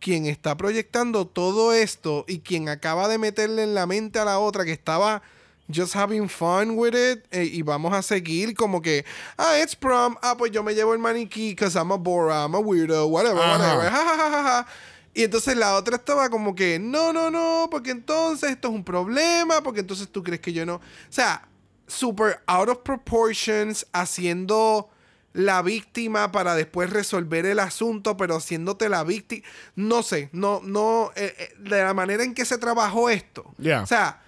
[0.00, 4.40] quien está proyectando todo esto y quien acaba de meterle en la mente a la
[4.40, 5.22] otra que estaba
[5.68, 9.04] just having fun with it eh, y vamos a seguir como que
[9.36, 12.54] ah it's prom ah pues yo me llevo el maniquí because I'm a bora I'm
[12.54, 13.58] a weirdo whatever Ajá.
[13.58, 14.66] whatever ja, ja, ja, ja, ja.
[15.14, 18.84] y entonces la otra estaba como que no no no porque entonces esto es un
[18.84, 21.48] problema porque entonces tú crees que yo no o sea
[21.86, 24.90] super out of proportions haciendo
[25.32, 29.46] la víctima para después resolver el asunto, pero haciéndote la víctima.
[29.74, 33.52] No sé, no, no, eh, eh, de la manera en que se trabajó esto.
[33.58, 33.82] Yeah.
[33.82, 34.22] O sea,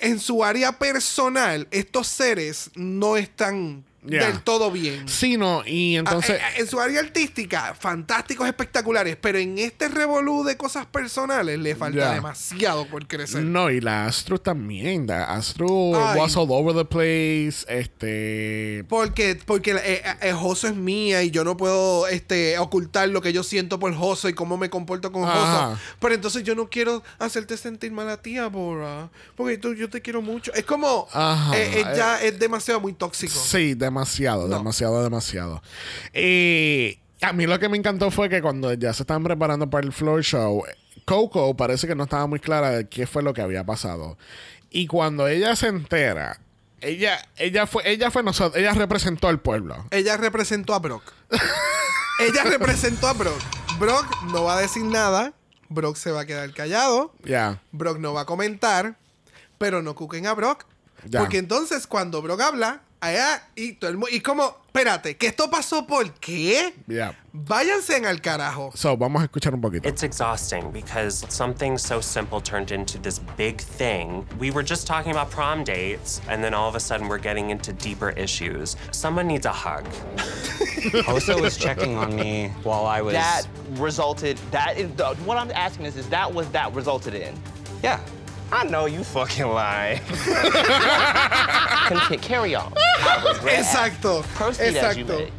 [0.00, 4.26] en su área personal, estos seres no están Yeah.
[4.26, 5.08] del todo bien.
[5.08, 6.40] Sí, no, y entonces...
[6.42, 11.58] Ah, eh, en su área artística, fantásticos, espectaculares, pero en este revolú de cosas personales
[11.58, 13.42] le falta demasiado por crecer.
[13.42, 15.06] No, y la Astro también.
[15.06, 16.18] La Astro Ay.
[16.18, 17.64] was all over the place.
[17.68, 18.84] Este.
[18.88, 23.32] Porque, porque eh, eh, Joso es mía y yo no puedo este, ocultar lo que
[23.32, 25.24] yo siento por Joso y cómo me comporto con.
[25.24, 25.78] Joso.
[25.98, 29.10] Pero entonces yo no quiero hacerte sentir mal a ti, Bora.
[29.36, 30.52] Porque tú, yo te quiero mucho.
[30.54, 31.08] Es como.
[31.54, 33.34] Eh, eh, ya es demasiado muy tóxico.
[33.34, 33.93] Sí, demasiado,
[34.48, 34.58] No.
[34.58, 35.62] demasiado, demasiado.
[36.14, 39.86] Y a mí lo que me encantó fue que cuando ya se estaban preparando para
[39.86, 40.62] el floor show,
[41.04, 44.18] Coco parece que no estaba muy clara de qué fue lo que había pasado.
[44.70, 46.40] Y cuando ella se entera,
[46.80, 49.86] ella, ella fue, ella fue nosotros, ella representó al pueblo.
[49.90, 51.02] Ella representó a Brock.
[52.20, 53.40] Ella representó a Brock.
[53.78, 55.32] Brock no va a decir nada.
[55.68, 57.12] Brock se va a quedar callado.
[57.24, 57.60] Ya.
[57.72, 58.96] Brock no va a comentar,
[59.58, 60.64] pero no cuquen a Brock.
[61.10, 64.08] Porque entonces cuando Brock habla, allá y todo el mundo.
[64.12, 66.74] Y como, espérate, ¿que esto pasó por qué?
[66.86, 67.14] Ya.
[67.32, 68.70] Váyanse en al carajo.
[68.74, 69.88] So, vamos a escuchar un poquito.
[69.88, 74.24] It's exhausting because something so simple turned into this big thing.
[74.38, 77.50] We were just talking about prom dates, and then all of a sudden we're getting
[77.50, 78.76] into deeper issues.
[78.92, 79.84] Someone needs a hug.
[81.06, 83.14] Hoso was checking on me while I was.
[83.14, 87.34] that resulted that is the, what i'm asking is is that was that resulted in
[87.82, 87.98] Yeah.
[88.52, 90.00] I know you fucking lie.
[92.22, 94.22] Carry on Exacto.
[94.34, 95.18] proceed as you Exacto.
[95.18, 95.30] may.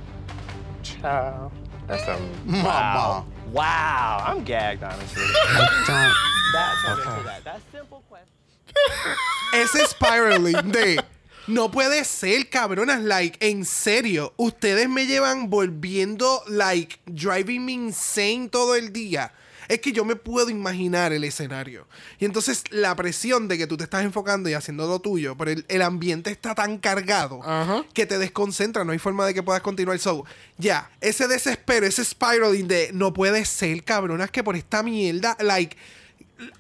[1.88, 2.18] That's a
[2.64, 8.28] wow wow i'm gagged honestly that turned into that that simple question
[9.54, 10.98] Ese spiraling de.
[11.48, 13.02] No puede ser, cabronas.
[13.04, 14.34] Like, en serio.
[14.38, 19.32] Ustedes me llevan volviendo, like, driving me insane todo el día.
[19.68, 21.88] Es que yo me puedo imaginar el escenario.
[22.20, 25.52] Y entonces la presión de que tú te estás enfocando y haciendo lo tuyo, pero
[25.52, 27.84] el, el ambiente está tan cargado Ajá.
[27.94, 28.84] que te desconcentra.
[28.84, 29.98] No hay forma de que puedas continuar.
[30.00, 30.26] So,
[30.58, 35.76] ya, ese desespero, ese spiraling de no puede ser, cabronas, que por esta mierda, like,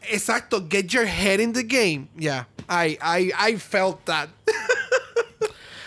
[0.09, 2.07] exacto, get your head in the game.
[2.17, 4.29] Yeah, I, I, I felt that.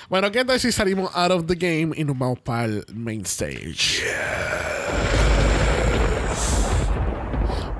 [0.08, 3.26] Bueno, ¿qué tal si salimos out of the game y nos vamos para el main
[3.26, 4.02] stage?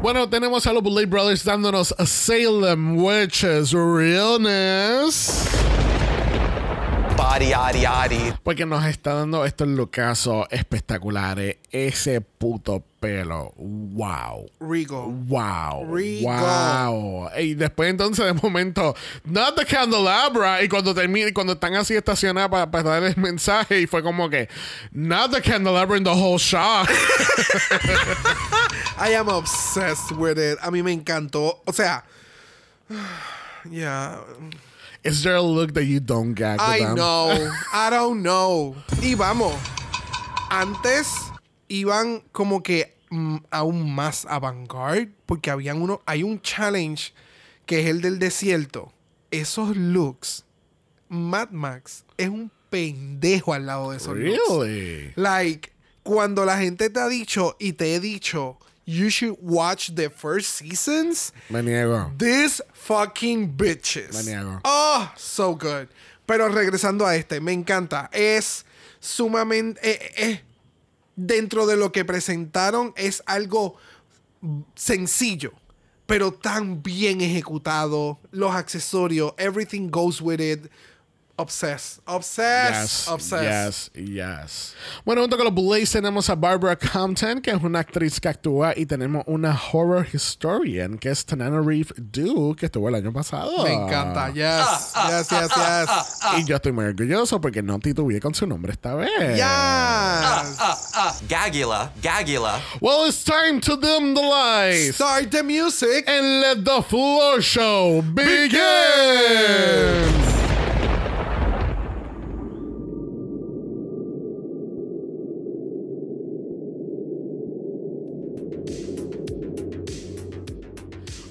[0.01, 5.49] Bueno, tenemos a los Bullet Brothers dándonos a Salem Witches Realness.
[7.39, 8.33] Yaddy, yaddy, yaddy.
[8.43, 11.59] Porque nos está dando estos lookazos espectaculares.
[11.71, 13.53] Ese puto pelo.
[13.57, 14.51] Wow.
[14.59, 15.07] Rigo.
[15.07, 15.95] Wow.
[15.95, 16.29] Rico.
[16.29, 17.31] Wow.
[17.39, 20.65] Y después entonces de momento, not the candelabra.
[20.65, 24.03] Y cuando termina, y cuando están así estacionados para, para dar el mensaje, y fue
[24.03, 24.49] como que,
[24.91, 26.89] not the candelabra in the whole shot.
[29.01, 30.59] I am obsessed with it.
[30.61, 31.61] A mí me encantó.
[31.67, 32.03] O sea,
[33.71, 34.19] yeah.
[35.05, 36.97] Is there a look that you don't gag I them?
[36.97, 37.53] know.
[37.73, 38.75] I don't know.
[39.01, 39.55] Y vamos.
[40.51, 41.31] Antes
[41.69, 47.13] iban como que mm, aún más avant-garde porque habían uno, hay un challenge
[47.67, 48.93] que es el del desierto.
[49.31, 50.45] Esos looks,
[51.09, 54.49] Mad Max es un pendejo al lado de esos looks.
[54.49, 55.13] Really?
[55.17, 55.71] Like,
[56.03, 60.55] cuando la gente te ha dicho y te he dicho, you should watch the first
[60.55, 61.31] seasons.
[61.51, 62.11] Me niego.
[62.17, 64.15] These fucking bitches.
[64.25, 64.61] Me niego.
[64.65, 65.89] Oh, so good.
[66.27, 68.09] Pero regresando a este, me encanta.
[68.11, 68.65] Es
[68.99, 69.79] sumamente.
[69.83, 70.41] eh, eh,
[71.15, 73.77] dentro de lo que presentaron, es algo
[74.75, 75.53] sencillo,
[76.07, 78.19] pero tan bien ejecutado.
[78.31, 80.71] Los accesorios, everything goes with it.
[81.39, 82.01] Obsessed.
[82.07, 82.73] Obsessed.
[82.75, 83.45] Yes, Obsessed.
[83.45, 84.75] yes, yes.
[85.05, 88.75] Bueno, junto con los Blaze tenemos a Barbara Compton, que es una actriz que actúa,
[88.77, 93.63] y tenemos una horror historian, que es Tanana Reeve Dew, que estuvo el año pasado.
[93.63, 94.33] Me encanta.
[94.33, 94.45] Yes.
[94.45, 96.41] Ah, ah, yes, yes, ah, yes.
[96.41, 99.37] Y yo estoy muy orgulloso porque no titubeé con su nombre esta vez.
[99.37, 99.45] Yes.
[101.29, 102.61] Gagula, Gagula.
[102.81, 104.97] Well, it's time to dim the lights.
[104.97, 106.09] Start the music.
[106.09, 108.59] and let the floor show begin.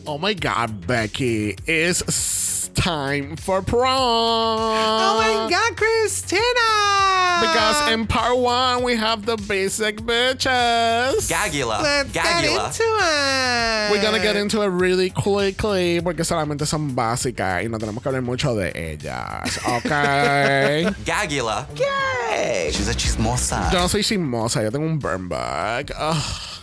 [0.09, 1.55] Oh my God, Becky!
[1.65, 3.91] It's time for prom.
[3.91, 7.41] Oh my God, Christina!
[7.41, 11.27] Because in part one we have the basic bitches.
[11.29, 13.91] Gagula, Let's get into it.
[13.91, 18.07] We're gonna get into it really quickly porque solamente son básicas y no tenemos que
[18.09, 19.59] hablar mucho de ellas.
[19.67, 19.89] Ok.
[21.05, 21.67] Gagula.
[21.75, 22.71] Gay.
[22.71, 23.69] She's a chismosa.
[23.73, 25.91] yo no soy chismosa, yo tengo un burn bag.
[25.99, 26.56] Ugh.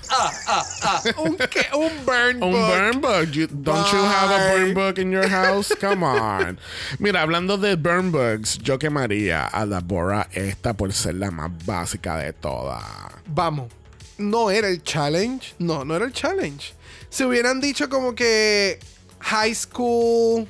[1.19, 1.67] Un, qué?
[1.75, 2.69] un burn Un book.
[2.69, 3.29] burn bug.
[3.35, 4.57] You- don't you have a Bye.
[4.59, 5.73] burn bug in your house?
[5.81, 6.59] Come on.
[6.99, 11.51] Mira, hablando de burn bugs, yo quemaría a la Bora esta por ser la más
[11.65, 12.83] básica de todas.
[13.27, 13.71] Vamos.
[14.19, 15.55] No era el challenge.
[15.59, 16.75] No, no era el challenge.
[17.11, 18.79] Si hubieran dicho como que
[19.21, 20.47] high school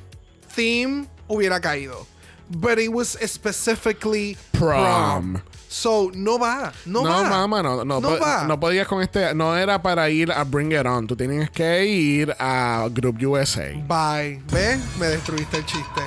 [0.55, 2.05] theme hubiera caído.
[2.47, 5.41] But it was specifically Prom.
[5.75, 6.71] So, no va.
[6.85, 7.47] No, No, va.
[7.47, 8.45] no, no, No va.
[8.45, 11.85] no podías con este, no era para ir a Bring It On, tú tienes que
[11.85, 13.71] ir a Group USA.
[13.85, 14.41] Bye.
[14.53, 14.79] ¿Ves?
[14.97, 16.01] Me destruiste el chiste.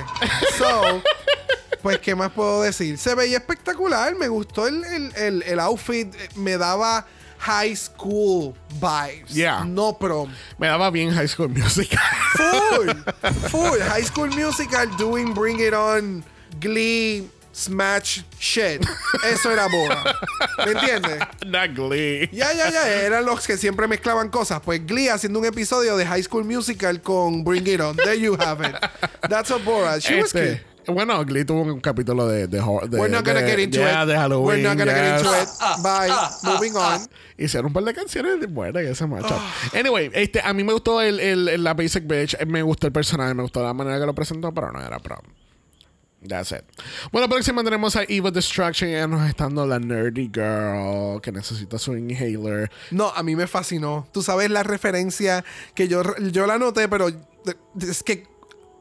[0.57, 1.03] So,
[1.83, 2.97] pues, ¿qué más puedo decir?
[2.97, 4.15] Se veía espectacular.
[4.15, 6.15] Me gustó el, el, el, el outfit.
[6.35, 7.05] Me daba
[7.37, 9.29] high school vibes.
[9.35, 9.63] Yeah.
[9.65, 10.31] No prom.
[10.57, 11.99] Me daba bien High School Musical.
[12.33, 12.89] Full.
[13.49, 13.79] Full.
[13.81, 16.23] High school musical doing Bring It On,
[16.59, 18.85] Glee, Smash shit.
[19.31, 20.03] Eso era Boa.
[20.65, 21.19] ¿Me entiendes?
[21.45, 22.29] Not Glee.
[22.31, 22.87] Ya, ya, ya.
[23.01, 24.61] Eran los que siempre mezclaban cosas.
[24.61, 27.95] Pues Glee haciendo un episodio de High School Musical con Bring It On.
[27.97, 28.75] There you have it.
[29.27, 29.99] That's a Bora.
[29.99, 30.93] She was Este, good.
[30.93, 34.03] bueno, Glee tuvo un capítulo de, de, de- We're not gonna de- get into yeah,
[34.03, 34.07] it.
[34.09, 34.45] de Halloween.
[34.47, 35.21] We're not gonna get yes.
[35.21, 35.83] into it.
[35.83, 36.09] Bye.
[36.43, 37.01] Moving on.
[37.37, 39.27] Hicieron un par de canciones de buenas ese macho.
[39.31, 39.53] Ah.
[39.77, 42.37] Anyway, este, a mí me gustó el, el- el- la Basic Bitch.
[42.45, 45.19] Me gustó el personaje, me gustó la manera que lo presentó, pero no era prom.
[46.27, 46.63] That's it.
[47.11, 48.89] Bueno, próxima tenemos a Eva Destruction.
[48.89, 52.69] Ya nos está dando la nerdy girl que necesita su inhaler.
[52.91, 54.07] No, a mí me fascinó.
[54.11, 57.07] Tú sabes la referencia que yo, yo la noté, pero
[57.79, 58.27] es que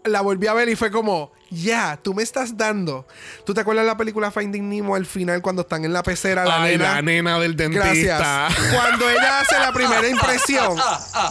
[0.04, 3.06] la volví a ver y fue como, ya, tú me estás dando.
[3.44, 6.44] ¿Tú te acuerdas de la película Finding Nemo al final cuando están en la pecera
[6.44, 6.94] la Ay, nena?
[6.94, 7.84] la nena del dentista.
[7.84, 8.72] Gracias.
[8.74, 10.76] Cuando ella hace la primera impresión,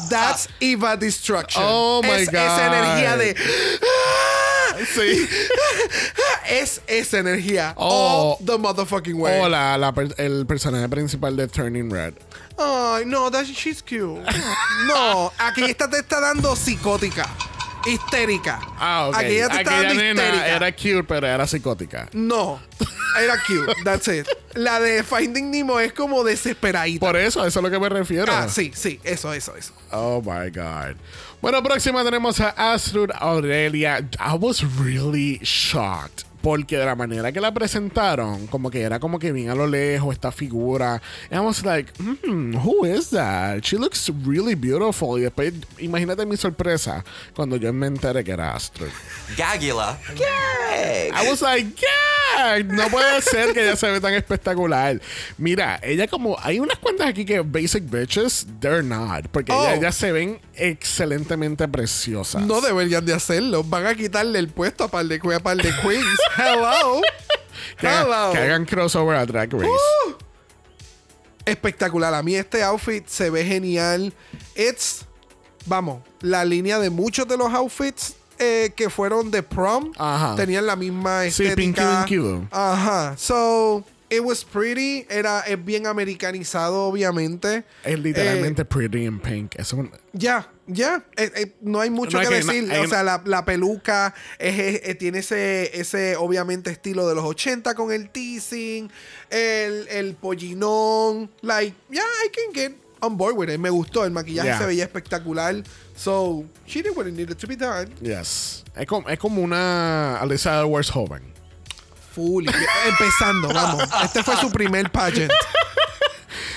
[0.10, 1.63] that's Eva Destruction.
[1.67, 2.36] Oh my es God.
[2.36, 3.36] Esa energía de.
[4.95, 5.27] Sí.
[6.49, 7.73] es esa energía.
[7.77, 8.37] Oh.
[8.39, 9.39] All the motherfucking way.
[9.41, 12.13] O la- la per- el personaje principal de Turning Red.
[12.57, 14.21] Ay, no, that, she's cute.
[14.87, 17.27] No, aquí esta te está dando psicótica.
[17.85, 18.59] Histérica.
[18.77, 19.15] Ah, ok.
[19.17, 20.47] Aquí ella te está Aquella dando nena histérica.
[20.55, 22.09] era cute, pero era psicótica.
[22.11, 22.59] No,
[23.21, 23.73] era cute.
[23.85, 24.27] That's it.
[24.55, 27.05] La de Finding Nemo es como desesperadita.
[27.05, 28.33] Por eso, eso es a lo que me refiero.
[28.33, 28.99] Ah, sí, sí.
[29.03, 29.71] Eso, eso, eso.
[29.91, 30.97] Oh my God.
[31.41, 34.00] Bueno, próxima tenemos a Astrid Aurelia.
[34.19, 36.23] I was really shocked.
[36.41, 39.65] Porque de la manera que la presentaron, como que era como que bien a lo
[39.67, 41.02] lejos esta figura.
[41.30, 43.63] And I was like, hmm, who is that?
[43.65, 45.17] She looks really beautiful.
[45.19, 47.04] Y después, imagínate mi sorpresa
[47.36, 48.91] cuando yo me enteré que era Astrid.
[49.36, 49.97] Gagula.
[50.15, 51.10] Gay.
[51.12, 52.65] I was like, fuck?
[52.67, 55.02] No puede ser que ella se ve tan espectacular.
[55.38, 56.38] Mira, ella como...
[56.43, 59.28] Hay unas cuantas aquí que basic bitches, they're not.
[59.32, 59.63] Porque Oh.
[59.65, 62.41] ellas, ellas se ven excelentemente preciosas.
[62.43, 63.63] No deberían de hacerlo.
[63.63, 66.06] Van a quitarle el puesto a par de, a par de queens.
[66.38, 67.02] Hello.
[67.80, 68.32] que, Hello.
[68.32, 69.65] que hagan crossover a Drag Race.
[69.65, 70.13] Uh.
[71.46, 72.13] Espectacular.
[72.13, 74.13] A mí este outfit se ve genial.
[74.56, 75.06] It's,
[75.65, 80.36] vamos, la línea de muchos de los outfits eh, que fueron de prom Ajá.
[80.36, 81.56] tenían la misma Sí, estética.
[81.56, 82.48] Pinky Dinky Doo.
[82.52, 83.15] Ajá.
[83.17, 85.06] So, it was pretty.
[85.10, 87.63] Era, es bien americanizado, obviamente.
[87.84, 89.56] Es literalmente Pretty in Pink.
[89.58, 89.91] Es un...
[90.13, 91.06] Ya, ya.
[91.15, 92.86] Eh, eh, no hay mucho No hay que que- no- decir.
[92.86, 97.24] o sea, la, la peluca es- es- eh, tiene ese, ese, obviamente, estilo de los
[97.26, 98.89] 80 con el teasing,
[99.30, 101.30] el, el pollinón.
[101.41, 103.60] Like, yeah, I can get on board with it.
[103.60, 104.06] Me gustó.
[104.06, 104.58] El maquillaje Yeah.
[104.60, 105.63] se veía espectacular.
[105.96, 107.89] So, she did what it needed to be done.
[108.02, 108.63] Yes.
[108.76, 111.22] Es como, es como una Alyssa Edwards joven.
[112.17, 113.84] Empezando, vamos.
[114.03, 115.32] Este fue su primer pageant.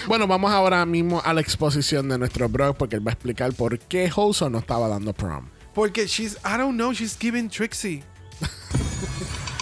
[0.06, 3.52] Bueno, vamos ahora mismo a la exposición de nuestro blog porque él va a explicar
[3.52, 5.46] por qué Hoso no estaba dando prom.
[5.74, 8.02] Porque she's, I don't know, she's giving Trixie.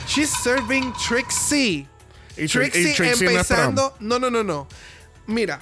[0.07, 1.87] she's serving Trixie.
[2.37, 3.97] Y Tri- Trixie, y Trixie no es empezando.
[4.01, 4.69] No, no, no, no.
[5.27, 5.61] Mira,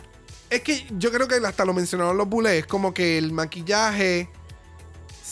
[0.50, 4.28] es que yo creo que hasta lo mencionaron los bullets, como que el maquillaje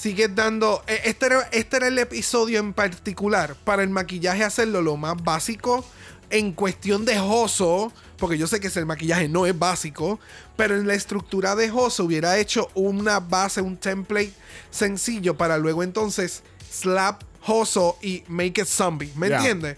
[0.04, 0.82] sigue dando.
[0.86, 5.16] eh, Este era, este era el episodio en particular para el maquillaje hacerlo lo más
[5.22, 5.82] básico
[6.28, 7.90] en cuestión de Joso.
[8.18, 10.20] Porque yo sé que el maquillaje no es básico,
[10.56, 14.32] pero en la estructura de Joso hubiera hecho una base, un template
[14.70, 19.10] sencillo para luego entonces slap Joso y make it zombie.
[19.16, 19.38] ¿Me Yeah.
[19.38, 19.76] entiendes?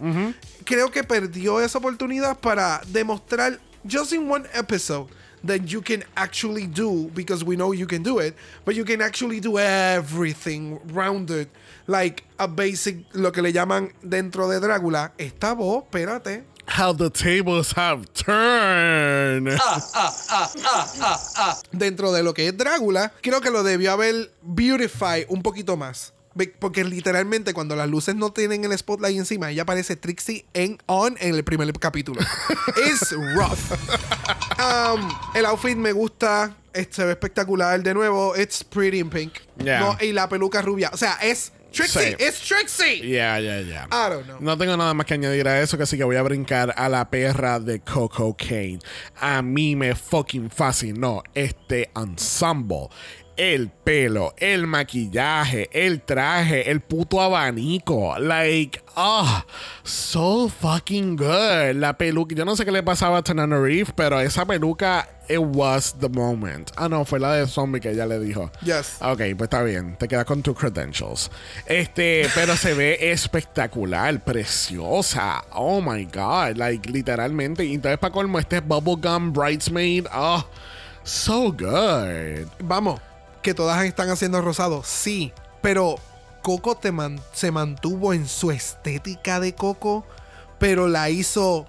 [0.65, 5.07] Creo que perdió esa oportunidad para demostrar, just in one episode,
[5.47, 9.01] that you can actually do, because we know you can do it, but you can
[9.01, 11.49] actually do everything rounded.
[11.87, 15.13] Like a basic, lo que le llaman dentro de Drácula.
[15.19, 16.45] Esta voz, espérate.
[16.69, 19.57] How the tables have turned.
[21.73, 26.13] dentro de lo que es Drácula, creo que lo debió haber beautify un poquito más.
[26.59, 31.17] Porque literalmente cuando las luces no tienen el spotlight encima, ella aparece Trixie en on
[31.21, 32.21] en el primer capítulo.
[32.87, 33.73] It's rough.
[34.59, 36.57] Um, el outfit me gusta,
[36.91, 37.83] se ve espectacular.
[37.83, 39.35] De nuevo, it's pretty in pink.
[39.59, 39.81] Yeah.
[39.81, 40.91] No, y la peluca rubia.
[40.93, 42.17] O sea, es Trixie.
[42.17, 42.25] Sí.
[42.25, 43.01] It's Trixie.
[43.03, 43.87] Yeah, yeah, yeah.
[43.91, 44.39] I don't know.
[44.41, 46.89] No tengo nada más que añadir a eso, que así que voy a brincar a
[46.89, 48.79] la perra de Coco Kane.
[49.21, 52.89] A mí me fucking fascinó este ensemble.
[53.37, 58.19] El pelo, el maquillaje, el traje, el puto abanico.
[58.19, 59.45] Like, ah,
[59.83, 61.75] so fucking good.
[61.75, 65.39] La peluca, yo no sé qué le pasaba a Tanana Reeve, pero esa peluca, it
[65.39, 66.71] was the moment.
[66.77, 68.51] Ah, no, fue la de zombie que ella le dijo.
[68.63, 68.97] Yes.
[69.03, 69.97] Ok, pues está bien.
[69.99, 71.31] Te quedas con tus credentials.
[71.67, 75.45] Este, pero se ve espectacular, preciosa.
[75.53, 76.57] Oh my god.
[76.57, 77.67] Like, literalmente.
[77.67, 80.07] Y entonces, para colmo, este Bubblegum Bridesmaid.
[80.15, 80.43] Oh,
[81.03, 82.49] so good.
[82.61, 83.01] Vamos,
[83.47, 85.33] que todas están haciendo rosado, sí,
[85.63, 85.95] pero
[86.43, 90.05] Coco te man- se mantuvo en su estética de Coco,
[90.59, 91.65] pero la hizo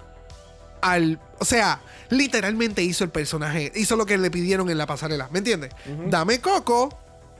[0.80, 5.28] al, o sea, literalmente hizo el personaje, hizo lo que le pidieron en la pasarela,
[5.30, 5.70] ¿me entiendes?
[6.08, 6.88] Dame Coco,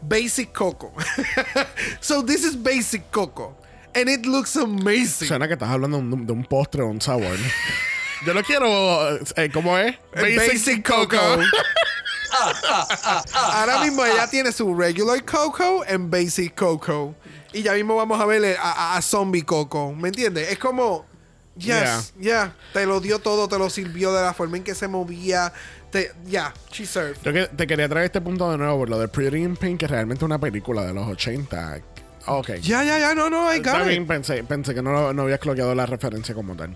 [0.02, 0.92] basic Coco.
[2.00, 3.56] so this is basic Coco.
[3.92, 5.26] And it looks amazing.
[5.26, 7.36] Suena que estás hablando de un, postre o un sabor.
[8.26, 9.16] Yo lo quiero.
[9.36, 9.96] eh, ¿Cómo es?
[10.14, 11.16] Basic, Coco.
[13.32, 17.14] Ahora mismo ella tiene su regular Coco en Basic Coco.
[17.52, 19.92] Y ya mismo vamos a ver a, a- a Zombie Coco.
[19.94, 20.50] ¿Me entiendes?
[20.50, 21.06] Es como.
[21.56, 22.54] Yes, yeah.
[22.72, 25.52] Te lo dio todo, te lo sirvió de la forma en que se movía.
[26.26, 27.16] Yeah, she served.
[27.24, 29.80] Yo que, te quería traer este punto de nuevo por lo de Pretty in Pink,
[29.80, 31.80] que es realmente una película de los 80.
[32.26, 32.50] Ok.
[32.60, 34.06] Ya, ya, ya, no, no, I got Está it.
[34.06, 36.74] pensé, pensé que no, no había cloqueado la referencia como tal.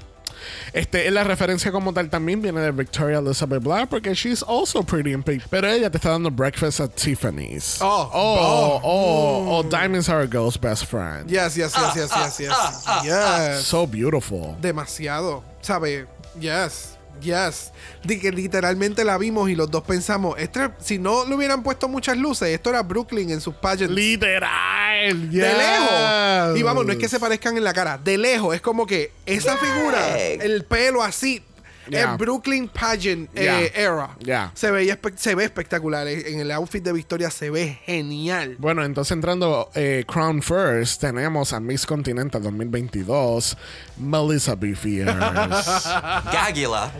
[0.72, 5.12] Este, la referencia como tal también viene de Victoria Elizabeth Black porque she's also pretty
[5.12, 5.42] in pink.
[5.50, 7.78] Pero ella te está dando breakfast at Tiffany's.
[7.80, 8.10] Oh.
[8.12, 11.30] oh, oh, oh, Diamonds are a girl's best friend.
[11.30, 13.04] Yes, yes, yes, yes, yes, yes.
[13.04, 13.64] Yes.
[13.64, 14.56] So beautiful.
[14.60, 15.42] demasiado.
[15.60, 16.06] ¿Sabe?
[16.40, 16.98] Yes.
[17.20, 17.72] Yes.
[18.02, 21.88] Di que literalmente la vimos y los dos pensamos, este, si no le hubieran puesto
[21.88, 23.94] muchas luces, esto era Brooklyn en sus pageants.
[23.94, 24.91] Literal.
[25.08, 26.58] De lejos.
[26.58, 27.98] Y vamos, no es que se parezcan en la cara.
[27.98, 31.42] De lejos, es como que esa figura, el pelo así,
[31.88, 32.12] Yeah.
[32.12, 34.16] el Brooklyn pageant eh, era.
[34.20, 34.52] Yeah.
[34.54, 36.06] Se, veía se ve espectacular.
[36.06, 38.56] En el outfit de Victoria se ve genial.
[38.58, 43.56] Bueno, entonces entrando eh, Crown First, tenemos a Miss Continental 2022,
[43.98, 44.74] Melissa B.
[44.76, 45.12] Fierce.
[46.32, 46.92] Gagula.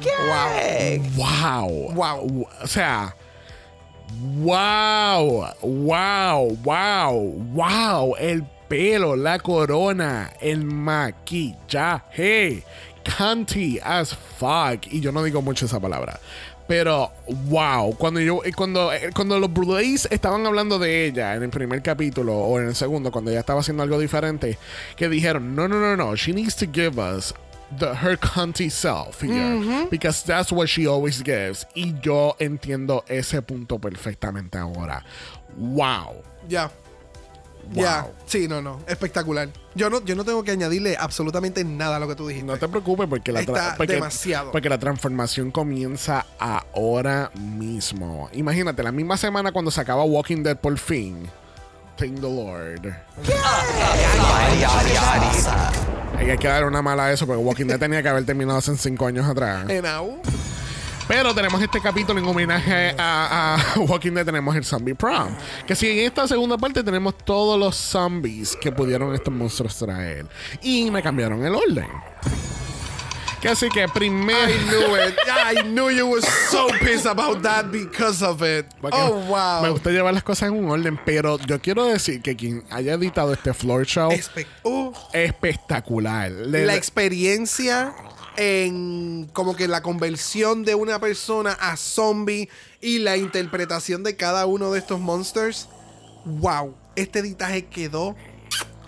[1.16, 1.92] wow.
[1.92, 2.48] Wow.
[2.62, 3.14] O sea,
[4.20, 5.46] wow.
[5.62, 6.56] Wow.
[6.62, 7.14] Wow.
[7.52, 8.16] Wow.
[8.18, 12.62] El pelo, la corona, el maquillaje.
[13.16, 14.86] Cunty as fuck.
[14.90, 16.18] Y yo no digo mucho esa palabra.
[16.66, 17.10] Pero,
[17.48, 21.50] wow, cuando yo, eh, cuando, eh, cuando los Bruleys estaban hablando de ella en el
[21.50, 24.56] primer capítulo o en el segundo, cuando ella estaba haciendo algo diferente,
[24.96, 27.34] que dijeron, no, no, no, no, she needs to give us
[27.78, 31.66] the, her cunty self here, because that's what she always gives.
[31.74, 35.04] Y yo entiendo ese punto perfectamente ahora.
[35.56, 36.22] Wow.
[36.48, 36.70] Ya.
[37.74, 37.82] Wow.
[37.84, 38.06] Ya.
[38.26, 38.80] Sí, no, no.
[38.88, 39.48] Espectacular.
[39.74, 42.46] Yo no, yo no tengo que añadirle absolutamente nada a lo que tú dijiste.
[42.46, 44.50] No te preocupes porque la, tra- Está porque- demasiado.
[44.50, 48.28] porque la transformación comienza ahora mismo.
[48.32, 51.28] Imagínate, la misma semana cuando se acaba Walking Dead por fin.
[51.96, 52.96] Thank the Lord.
[56.16, 58.76] Hay que dar una mala a eso porque Walking Dead tenía que haber terminado hace
[58.76, 59.66] cinco años atrás.
[59.68, 60.20] En AU.
[61.08, 64.24] Pero tenemos este capítulo en homenaje a, a Walking Dead.
[64.24, 65.34] Tenemos el Zombie Prom.
[65.66, 70.26] Que si en esta segunda parte tenemos todos los zombies que pudieron estos monstruos traer.
[70.62, 71.88] Y me cambiaron el orden.
[73.50, 74.38] Así que primero.
[74.48, 75.14] I knew it.
[75.26, 78.66] I knew you were so pissed about that because of it.
[78.80, 79.72] Porque Oh, Me wow.
[79.72, 83.32] gusta llevar las cosas en un orden, pero yo quiero decir que quien haya editado
[83.32, 86.30] este floor show Espe- uh, espectacular.
[86.30, 87.94] Le- la experiencia
[88.36, 92.48] en como que la conversión de una persona a zombie
[92.80, 95.68] y la interpretación de cada uno de estos monsters.
[96.24, 96.74] Wow.
[96.96, 98.14] Este editaje quedó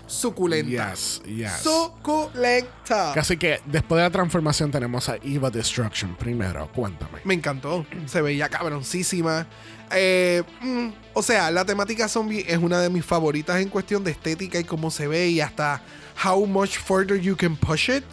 [0.06, 0.90] suculenta.
[0.90, 1.60] Yes, yes.
[1.62, 3.12] Suculenta.
[3.12, 6.68] Así que después de la transformación tenemos a Eva Destruction primero.
[6.74, 7.20] Cuéntame.
[7.24, 7.86] Me encantó.
[8.06, 9.46] Se veía cabroncísima.
[9.92, 14.10] Eh, mm, o sea, la temática zombie es una de mis favoritas en cuestión de
[14.10, 15.82] estética y cómo se ve y hasta
[16.24, 18.04] how much further you can push it.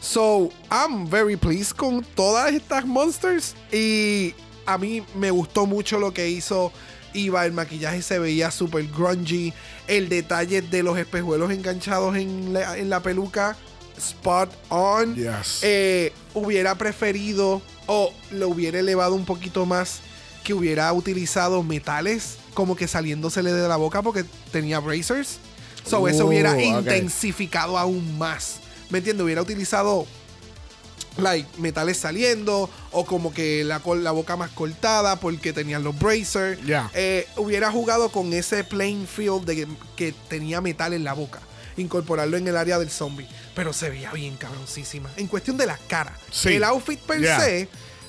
[0.00, 4.34] So, I'm very pleased con todas estas monsters y
[4.66, 6.72] a mí me gustó mucho lo que hizo
[7.12, 7.46] Iva.
[7.46, 9.52] El maquillaje se veía súper grungy.
[9.86, 13.56] El detalle de los espejuelos enganchados en la, en la peluca.
[13.96, 15.16] Spot on.
[15.16, 15.60] Yes.
[15.62, 20.00] Eh, hubiera preferido o lo hubiera elevado un poquito más
[20.44, 25.38] que hubiera utilizado metales como que saliéndosele de la boca porque tenía bracers.
[25.84, 28.60] So eso hubiera intensificado aún más.
[28.90, 29.24] ¿Me entiendes?
[29.24, 30.06] Hubiera utilizado
[31.18, 36.64] like, metales saliendo o como que la, la boca más cortada porque tenían los bracers.
[36.64, 36.90] Ya.
[36.94, 41.40] Eh, hubiera jugado con ese playing field de que, que tenía metal en la boca.
[41.76, 43.28] Incorporarlo en el área del zombie.
[43.54, 45.10] Pero se veía bien cabroncísima.
[45.16, 46.16] En cuestión de la cara.
[46.30, 46.54] Sí.
[46.54, 47.68] El outfit per se,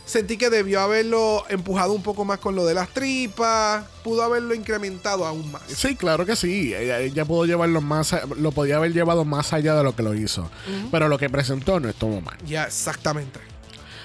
[0.10, 3.86] sentí que debió haberlo empujado un poco más con lo de las tripas.
[4.04, 5.62] Pudo haberlo incrementado aún más.
[5.68, 6.74] Sí, claro que sí.
[6.74, 10.16] Ella, ella pudo llevarlo más, lo podía haber llevado más allá de lo que lo
[10.16, 10.50] hizo.
[10.92, 12.38] Pero lo que presentó no estuvo mal.
[12.46, 13.40] Ya, exactamente.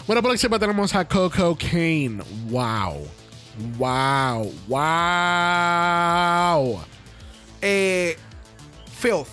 [0.06, 2.18] Bueno, por encima tenemos a Coco Kane.
[2.50, 3.08] Wow.
[3.78, 4.52] Wow.
[4.68, 6.80] Wow.
[7.62, 8.18] Eh,
[8.98, 9.28] filth.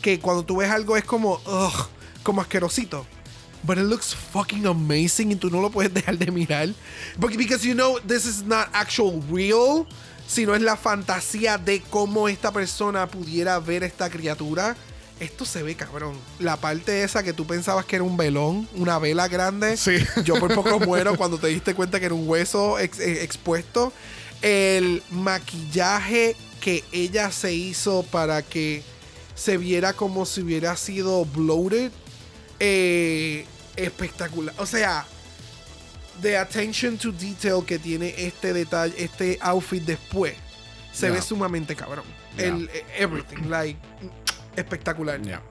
[0.00, 1.88] Que cuando tú ves algo es como, ugh,
[2.22, 3.04] como asquerosito.
[3.62, 6.68] But it looks fucking amazing y tú no lo puedes dejar de mirar.
[7.20, 9.86] Porque because you know this is not actual real,
[10.26, 14.76] sino es la fantasía de cómo esta persona pudiera ver esta criatura.
[15.18, 16.14] Esto se ve cabrón.
[16.38, 19.76] La parte esa que tú pensabas que era un velón, una vela grande.
[19.76, 19.96] Sí.
[20.24, 23.92] Yo por poco muero cuando te diste cuenta que era un hueso ex- eh, expuesto.
[24.40, 28.82] El maquillaje que ella se hizo para que
[29.34, 31.90] se viera como si hubiera sido bloated.
[32.60, 33.44] Eh,
[33.76, 34.54] espectacular.
[34.58, 35.04] O sea,
[36.22, 40.34] the attention to detail que tiene este detalle, este outfit después,
[40.92, 42.04] se ve sumamente cabrón.
[42.36, 43.78] El, eh, everything, like,
[44.56, 45.20] espectacular.
[45.22, 45.42] Ya.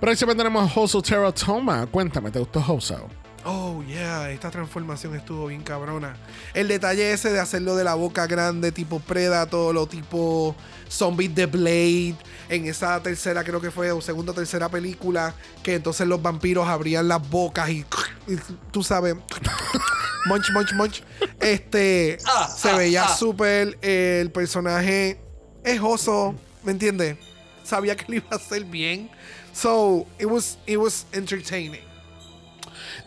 [0.00, 1.86] Por encima tenemos a Hoso Teratoma.
[1.86, 3.08] Cuéntame, ¿te gustó Hoso?
[3.48, 6.16] Oh, yeah, esta transformación estuvo bien cabrona.
[6.52, 10.56] El detalle ese de hacerlo de la boca grande, tipo Predator, lo tipo
[10.90, 12.16] Zombie the Blade,
[12.48, 16.68] en esa tercera, creo que fue, o segunda o tercera película, que entonces los vampiros
[16.68, 17.84] abrían las bocas y,
[18.26, 18.36] y
[18.70, 19.14] tú sabes,
[20.26, 21.02] munch, munch, munch.
[21.40, 22.18] Este,
[22.56, 25.20] se veía súper, el personaje
[25.64, 27.16] es oso, ¿me entiendes?
[27.64, 29.10] Sabía que lo iba a hacer bien.
[29.52, 31.80] So, it was, it was entertaining.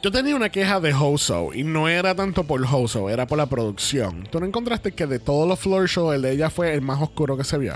[0.01, 3.47] Yo tenía una queja de Hoso y no era tanto por Hoso, era por la
[3.47, 4.27] producción.
[4.31, 7.01] ¿Tú no encontraste que de todos los floor shows el de ella fue el más
[7.01, 7.73] oscuro que se vio?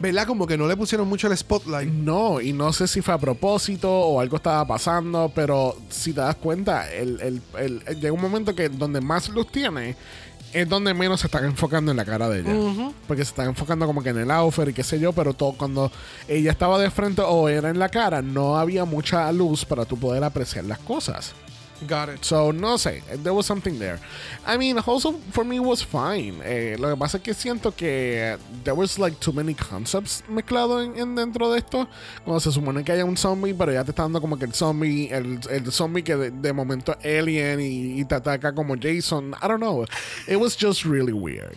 [0.00, 0.26] ¿Verdad?
[0.26, 1.92] Como que no le pusieron mucho el spotlight.
[1.92, 6.20] No, y no sé si fue a propósito o algo estaba pasando, pero si te
[6.22, 9.94] das cuenta, el, el- llega un momento que donde más luz tiene
[10.52, 12.92] es donde menos se están enfocando en la cara de ella.
[13.06, 15.52] Porque se están enfocando como que en el outfit y qué sé yo, pero todo
[15.52, 15.92] cuando
[16.26, 19.96] ella estaba de frente o era en la cara, no había mucha luz para tú
[19.98, 21.34] poder apreciar las cosas.
[21.88, 22.24] Got it.
[22.24, 23.98] So, no sé, there was something there.
[24.46, 26.40] I mean, also for me was fine.
[26.44, 30.84] Eh, lo que pasa es que siento que there was like too many concepts mezclados
[30.84, 31.88] en, en dentro de esto.
[32.22, 34.52] Cuando se supone que haya un zombie, pero ya te está dando como que el
[34.52, 39.34] zombie, el, el zombie que de, de momento alien y, y te ataca como Jason.
[39.42, 39.86] I don't know.
[40.28, 41.56] It was just really weird.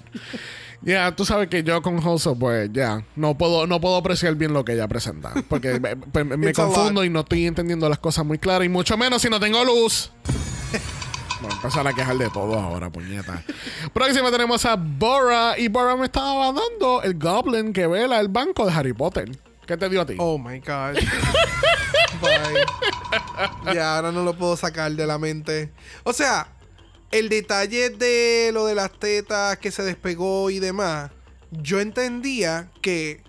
[0.83, 4.53] Ya, tú sabes que yo con Hoso, pues ya, no puedo, no puedo apreciar bien
[4.53, 5.33] lo que ella presenta.
[5.47, 9.29] Porque me, confundo y no estoy entendiendo las cosas muy claras, y mucho menos si
[9.29, 10.11] no tengo luz.
[11.41, 13.43] Voy a empezar a quejar de todo ahora, puñeta.
[13.93, 15.55] Próxima tenemos a Bora.
[15.57, 19.29] Y Bora me estaba dando el Goblin que vela el banco de Harry Potter.
[19.65, 20.15] ¿Qué te dio a ti?
[20.19, 20.95] Oh my God.
[22.21, 23.73] Bye.
[23.73, 25.73] Ya, ahora no lo puedo sacar de la mente.
[26.03, 26.47] O sea,
[27.13, 31.11] el detalle de lo de las tetas que se despegó y demás,
[31.51, 33.21] yo entendía que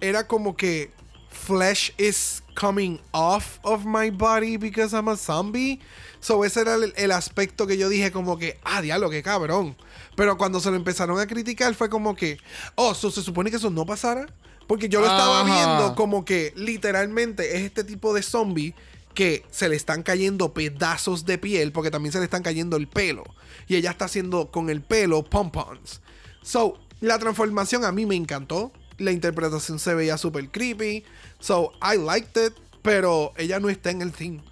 [0.00, 0.90] era como que
[1.28, 5.80] flesh is coming off of my body because I'm a zombie.
[6.20, 9.76] So ese era el, el aspecto que yo dije como que, ah, diablo, qué cabrón.
[10.16, 12.38] Pero cuando se lo empezaron a criticar fue como que,
[12.74, 14.26] oh, so se supone que eso no pasara.
[14.66, 18.74] Porque yo lo estaba viendo como que literalmente es este tipo de zombie
[19.16, 22.86] que se le están cayendo pedazos de piel porque también se le están cayendo el
[22.86, 23.24] pelo.
[23.66, 26.02] Y ella está haciendo con el pelo pompons.
[26.42, 28.70] So, la transformación a mí me encantó.
[28.98, 31.02] La interpretación se veía súper creepy.
[31.40, 32.52] So, I liked it.
[32.82, 34.42] Pero ella no está en el team.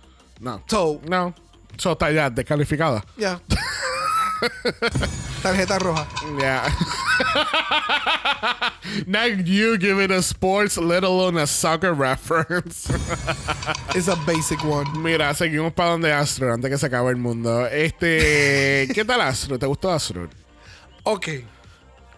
[0.40, 0.64] No.
[0.66, 1.34] So, No.
[1.76, 3.04] Eso está ya descalificada.
[3.16, 3.40] ya.
[5.42, 6.06] Tarjeta roja.
[6.38, 6.68] Yeah.
[9.06, 12.88] Not you giving a sports, let alone a soccer reference.
[13.94, 14.86] It's a basic one.
[15.02, 17.66] Mira, seguimos para donde Astro antes que se acabe el mundo.
[17.66, 19.58] Este, ¿qué tal Astro?
[19.58, 20.28] ¿Te gustó Astro?
[21.04, 21.28] Ok.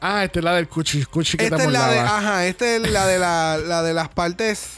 [0.01, 2.77] Ah, esta es la del cuchi, cuchi que Esta te es la de, ajá, esta
[2.77, 4.75] es la de, la, la de las partes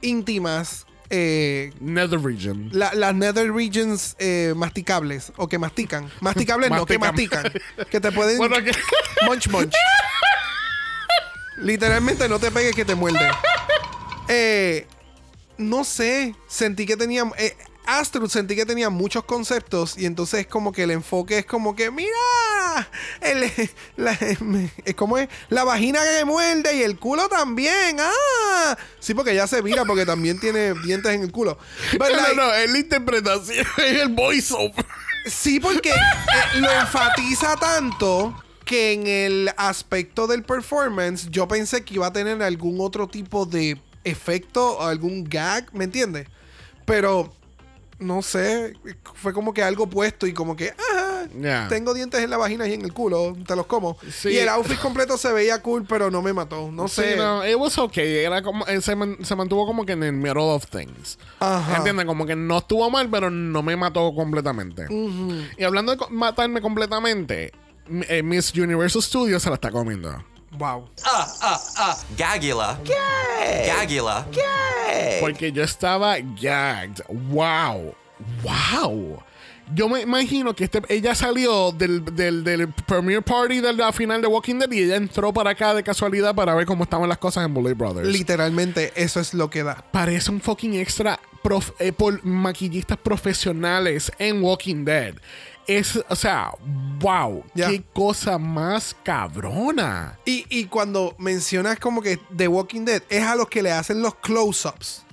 [0.00, 0.85] íntimas.
[1.10, 2.68] Eh, Nether region.
[2.72, 6.10] la- las nether regions eh, masticables o que mastican.
[6.20, 7.52] Masticables no, que Mastican.
[7.90, 8.72] que te pueden Bueno, que-
[9.26, 9.72] munch munch.
[11.58, 13.30] Literalmente no te pegues que te muerde.
[14.28, 14.86] Eh,
[15.56, 17.24] no sé, sentí que tenía
[17.86, 21.90] Astrud sentí que tenía muchos conceptos y entonces como que el enfoque es como que
[21.92, 22.10] mira,
[23.20, 23.50] el,
[23.96, 24.12] la,
[24.84, 27.96] es como es la vagina que muerde y el culo también.
[28.00, 31.58] Ah, sí porque ella se vira porque también tiene dientes en el culo.
[31.98, 34.84] But No, like- no, es la interpretación, es el voiceover.
[35.26, 35.94] Sí, porque eh,
[36.60, 42.42] lo enfatiza tanto que en el aspecto del performance yo pensé que iba a tener
[42.42, 46.26] algún otro tipo de efecto o algún gag, ¿me entiendes?
[46.84, 47.32] Pero
[47.98, 48.74] no sé,
[49.14, 51.24] fue como que algo puesto y como que, ah,
[51.68, 53.96] tengo dientes en la vagina y en el culo, te los como.
[54.12, 54.28] Sí.
[54.30, 57.12] Y el outfit completo se veía cool, pero no me mató, no sé.
[57.12, 58.18] Sí, no, it was okay.
[58.24, 61.18] Era como, eh, se, man- se mantuvo como que en el middle of things.
[61.40, 61.76] Ajá.
[61.78, 62.04] ¿Entiendes?
[62.06, 64.86] Como que no estuvo mal, pero no me mató completamente.
[65.58, 67.52] Y hablando de matarme completamente,
[68.08, 70.24] eh, Miss Universal Studios se la está comiendo.
[70.52, 70.88] Wow.
[72.16, 72.78] Gagula.
[72.84, 73.66] Gay.
[73.66, 74.26] Gagula.
[75.20, 77.02] Porque yo estaba gagged.
[77.08, 77.94] Wow.
[78.42, 79.22] Wow.
[79.74, 84.22] Yo me imagino que este, ella salió del, del, del premiere party de la final
[84.22, 87.18] de Walking Dead y ella entró para acá de casualidad para ver cómo estaban las
[87.18, 88.06] cosas en Bullet Brothers.
[88.08, 89.84] Literalmente eso es lo que da.
[89.90, 95.14] parece un fucking extra prof- eh, por maquillistas profesionales en Walking Dead.
[95.66, 96.52] Es, o sea,
[97.00, 100.18] wow, qué cosa más cabrona.
[100.24, 104.00] Y, y cuando mencionas como que The Walking Dead, es a los que le hacen
[104.00, 105.04] los close-ups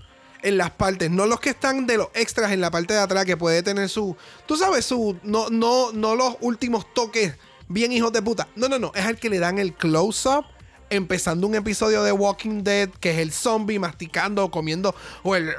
[0.43, 3.25] en las partes, no los que están de los extras en la parte de atrás
[3.25, 7.35] que puede tener su, tú sabes, su, no, no, no los últimos toques
[7.67, 8.47] bien hijos de puta.
[8.55, 10.45] No, no, no, es al que le dan el close-up
[10.89, 14.93] empezando un episodio de Walking Dead que es el zombie masticando o comiendo
[15.23, 15.53] o el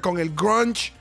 [0.00, 0.92] con el grunge.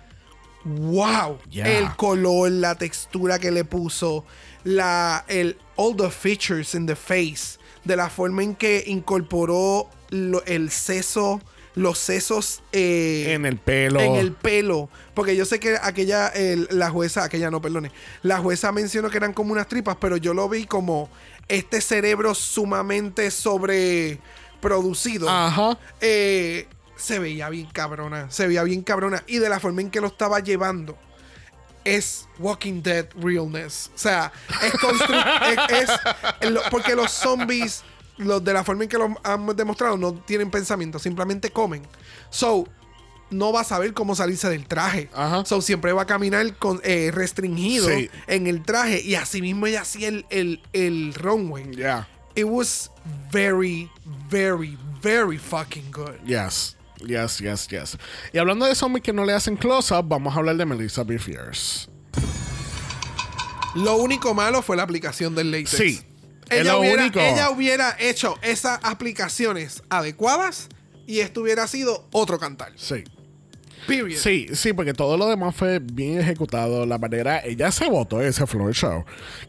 [0.66, 1.68] Wow, Yeah.
[1.80, 4.26] el color, la textura que le puso,
[4.64, 10.44] la, el, all the features in the face, de la forma en que incorporó lo-
[10.46, 11.40] el seso,
[11.76, 14.02] los sesos eh, En el pelo.
[14.02, 14.90] en el pelo.
[15.14, 17.92] Porque yo sé que aquella, el- la jueza, aquella no, perdone,
[18.22, 21.10] la jueza mencionó que eran como unas tripas, pero yo lo vi como
[21.48, 25.30] este cerebro sumamente sobreproducido.
[25.30, 25.78] Ajá.
[26.02, 26.68] Eh,
[27.00, 29.24] se veía bien cabrona, se veía bien cabrona.
[29.28, 30.98] Y de la forma en que lo estaba llevando.
[31.86, 33.90] Es Walking Dead realness.
[33.96, 34.32] O sea,
[34.62, 34.74] es,
[35.72, 35.90] es,
[36.42, 37.84] es- lo- porque los zombies,
[38.18, 41.82] los de la forma en que lo han demostrado, no tienen pensamiento, simplemente comen.
[42.30, 42.68] So,
[43.32, 45.10] no va a saber cómo salirse del traje.
[45.14, 45.46] Ajá.
[45.46, 48.10] So, siempre va a caminar con, eh, restringido Sí.
[48.28, 49.02] en el traje.
[49.02, 51.72] Y así mismo ella hacía el, el, el runway.
[51.72, 52.08] Yeah.
[52.36, 52.92] It was
[53.32, 53.90] very,
[54.30, 56.16] very, very fucking good.
[56.26, 56.76] Yes.
[57.06, 57.98] Yes, yes, yes.
[58.34, 61.18] Y hablando de zombies que no le hacen close-up, vamos a hablar de Melissa B.
[61.18, 61.90] Fierce.
[63.76, 65.70] Lo único malo fue la aplicación del latex.
[65.72, 66.02] Sí.
[66.50, 67.20] Es Ella lo hubiera, único.
[67.20, 70.68] ella hubiera hecho esas aplicaciones adecuadas
[71.06, 72.74] y esto hubiera sido otro cantar.
[72.76, 73.04] Sí.
[73.88, 74.20] Period.
[74.20, 76.86] Sí, sí, porque todo lo demás fue bien ejecutado.
[76.86, 79.04] La manera, ella se votó ese floor show.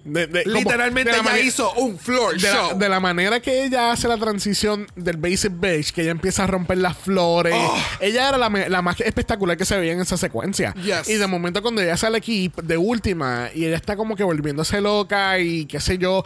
[0.05, 2.79] De- de- como- Literalmente de ella hizo un floor la, show.
[2.79, 6.47] de la manera que ella hace la transición del basic beige, que ella empieza a
[6.47, 7.55] romper las flores.
[7.57, 7.77] Oh.
[8.01, 10.75] Ella era la, la más espectacular que se veía en esa secuencia.
[10.75, 11.09] Yes.
[11.09, 14.81] Y de momento cuando ella sale aquí de última y ella está como que volviéndose
[14.81, 16.25] loca y qué sé yo,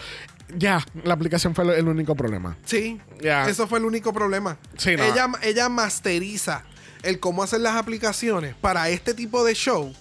[0.57, 2.57] ya, la aplicación fue el único problema.
[2.65, 3.49] Sí, Ya.
[3.49, 4.59] eso fue el único problema.
[4.77, 5.03] Sí, no.
[5.03, 6.65] ella, ella masteriza
[7.05, 9.93] el cómo hacer las aplicaciones para este tipo de show.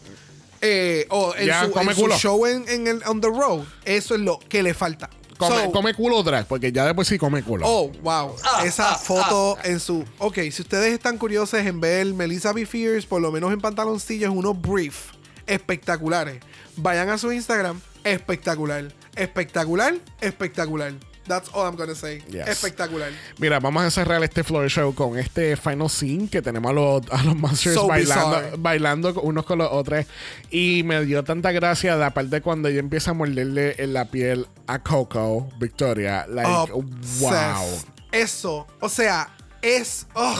[0.61, 3.63] eh, o en Ya, su, en show en, en el on the road.
[3.85, 5.09] Eso es lo que le falta.
[5.37, 7.65] Come, So, come culo drag, porque ya después sí come culo.
[7.67, 8.35] Oh, wow.
[8.63, 10.05] Esa foto en su.
[10.19, 12.65] Ok, si ustedes están curiosos en ver Melissa B.
[12.65, 15.07] Fierce, por lo menos en pantaloncillos, unos brief
[15.47, 16.39] espectaculares.
[16.77, 17.81] Vayan a su Instagram.
[18.03, 18.93] Espectacular.
[19.15, 19.95] Espectacular.
[20.21, 20.93] Espectacular.
[21.27, 22.21] That's all I'm gonna say.
[22.29, 22.47] Yes.
[22.47, 23.11] Espectacular.
[23.37, 27.01] Mira, vamos a cerrar este floor show con este final scene que tenemos a los,
[27.11, 28.57] a los Monsters So bailando, bizarre.
[28.57, 30.05] bailando unos con los otros.
[30.49, 34.47] Y me dio tanta gracia la parte cuando ella empieza a morderle en la piel
[34.67, 36.25] a Coco, Victoria.
[36.27, 37.81] Like, wow.
[38.11, 40.07] Eso, o sea, es.
[40.15, 40.37] ugh,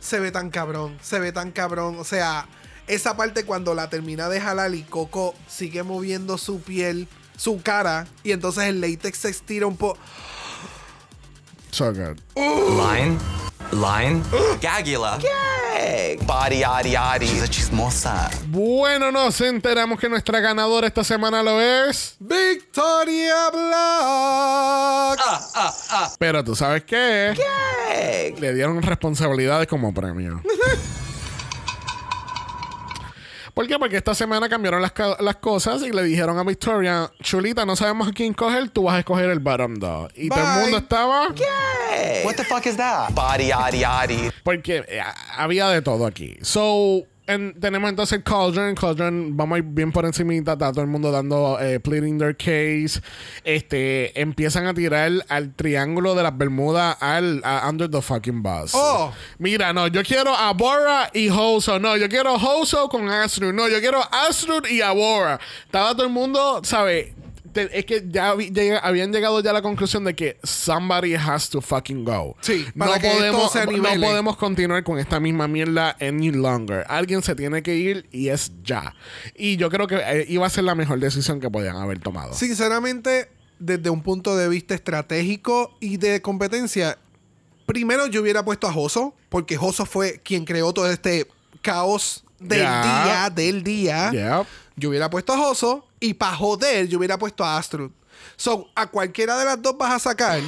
[0.00, 0.98] se ve tan cabrón.
[1.02, 1.96] Se ve tan cabrón.
[1.98, 2.48] O sea,
[2.86, 8.06] esa parte cuando la termina de jalar y Coco sigue moviendo su piel, su cara,
[8.22, 9.98] y entonces el látex se estira un poco.
[11.70, 12.18] So good.
[12.36, 13.18] Line.
[13.72, 14.22] Line.
[14.60, 15.18] Gagula.
[16.22, 17.26] Body, yaddy, yaddy.
[17.26, 18.30] She's a chismosa.
[18.46, 22.14] Bueno, nos enteramos que nuestra ganadora esta semana lo es.
[22.20, 25.18] Victoria Black.
[26.18, 27.34] Pero tú sabes qué?
[28.38, 30.40] Le dieron responsabilidades como premio.
[33.54, 33.78] ¿Por qué?
[33.78, 37.76] Porque esta semana cambiaron las, ca- las cosas y le dijeron a Victoria, Chulita, no
[37.76, 40.10] sabemos a quién coger, tú vas a escoger el bottom dog.
[40.16, 41.28] Y todo el mundo estaba...
[42.24, 43.10] What the fuck is that?
[43.12, 43.52] Body.
[44.42, 45.00] Porque eh,
[45.36, 46.36] había de todo aquí.
[46.42, 48.74] So, en- tenemos entonces Cauldron.
[48.74, 50.52] Cauldron, vamos a ir bien por encimita.
[50.54, 53.00] Está todo el mundo dando eh, pleading their case.
[53.44, 58.72] Este, empiezan a tirar al triángulo de las Bermudas al a under the fucking bus.
[58.74, 59.12] Oh.
[59.38, 61.78] Mira, no, yo quiero a Bora y Hoso.
[61.78, 63.52] No, yo quiero Hoso con Astrud.
[63.52, 65.38] No, yo quiero Astrud y Abora.
[65.64, 67.12] Estaba todo el mundo, ¿sabes?
[67.54, 68.30] Te- Es que ya
[68.82, 72.36] habían llegado ya a la conclusión de que somebody has to fucking go.
[72.42, 76.84] Sí, no esto podemos, se no podemos continuar con esta misma mierda any longer.
[76.88, 78.94] Alguien se tiene que ir y es ya.
[79.34, 82.34] Y yo creo que eh, iba a ser la mejor decisión que podían haber tomado.
[82.34, 86.98] Sinceramente, desde un punto de vista estratégico y de competencia,
[87.66, 91.26] primero yo hubiera puesto a Joso, porque Joso fue quien creó todo este
[91.62, 94.10] caos del día, del día.
[94.76, 97.90] Yo hubiera puesto a Joso y para joder yo hubiera puesto a Astrud.
[98.36, 100.40] So, a cualquiera de las dos vas a sacar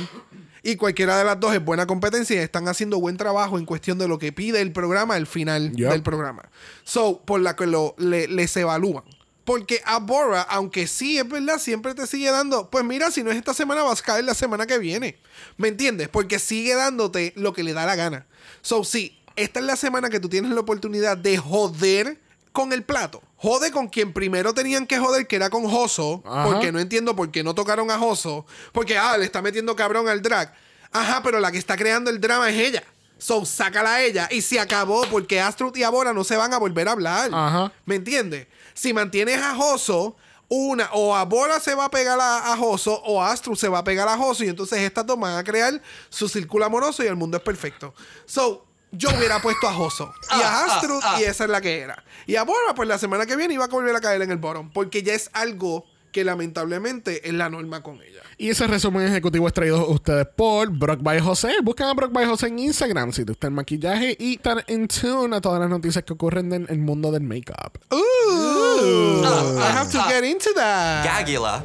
[0.63, 3.99] y cualquiera de las dos es buena competencia y están haciendo buen trabajo en cuestión
[3.99, 5.91] de lo que pide el programa al final Yep.
[5.91, 6.49] del programa.
[6.85, 9.05] So, por la que lo, le- les evalúan.
[9.45, 12.69] Porque a Bora, aunque sí es verdad, siempre te sigue dando.
[12.69, 15.19] Pues mira, si no es esta semana, vas a caer la semana que viene.
[15.57, 16.09] ¿Me entiendes?
[16.09, 18.27] Porque sigue dándote lo que le da la gana.
[18.63, 22.21] So, sí, esta es la semana que tú tienes la oportunidad de joder
[22.57, 23.23] con el plato.
[23.37, 26.23] Jode con quien primero tenían que joder, que era con Joso.
[26.43, 28.47] Porque no entiendo por qué no tocaron a Joso.
[28.73, 30.55] Porque, ah, le está metiendo cabrón al drag.
[30.91, 32.83] Ajá, pero la que está creando el drama es ella.
[33.19, 34.27] So, sácala a ella.
[34.31, 37.31] Y se acabó porque Astrud y Abora no se van a volver a hablar.
[37.31, 37.73] Ajá.
[37.85, 38.47] ¿Me entiendes?
[38.73, 40.17] Si mantienes a Joso,
[40.49, 43.85] una, o Abora se va a pegar a, a Joso, o Astrud se va a
[43.85, 47.17] pegar a Joso, y entonces estas dos van a crear su círculo amoroso y el
[47.17, 47.93] mundo es perfecto.
[48.25, 48.66] So,
[48.97, 52.03] yo hubiera puesto a Joso y a Astrud, y esa es la que era.
[52.27, 54.39] Y a Bora, pues la semana que viene iba a volver a caer en el
[54.39, 58.23] bottom, porque ya es algo que lamentablemente es la norma con ella.
[58.39, 61.57] Y ese resumen ejecutivo es traído a ustedes por Brock by José.
[61.63, 64.89] Buscan a Brock by José en Instagram si te gusta el maquillaje y estar in
[64.89, 67.79] tune a todas las noticias que ocurren en el mundo del make-up.
[67.91, 69.23] Ooh,
[69.59, 71.05] I have to get into that.
[71.05, 71.63] Gagula.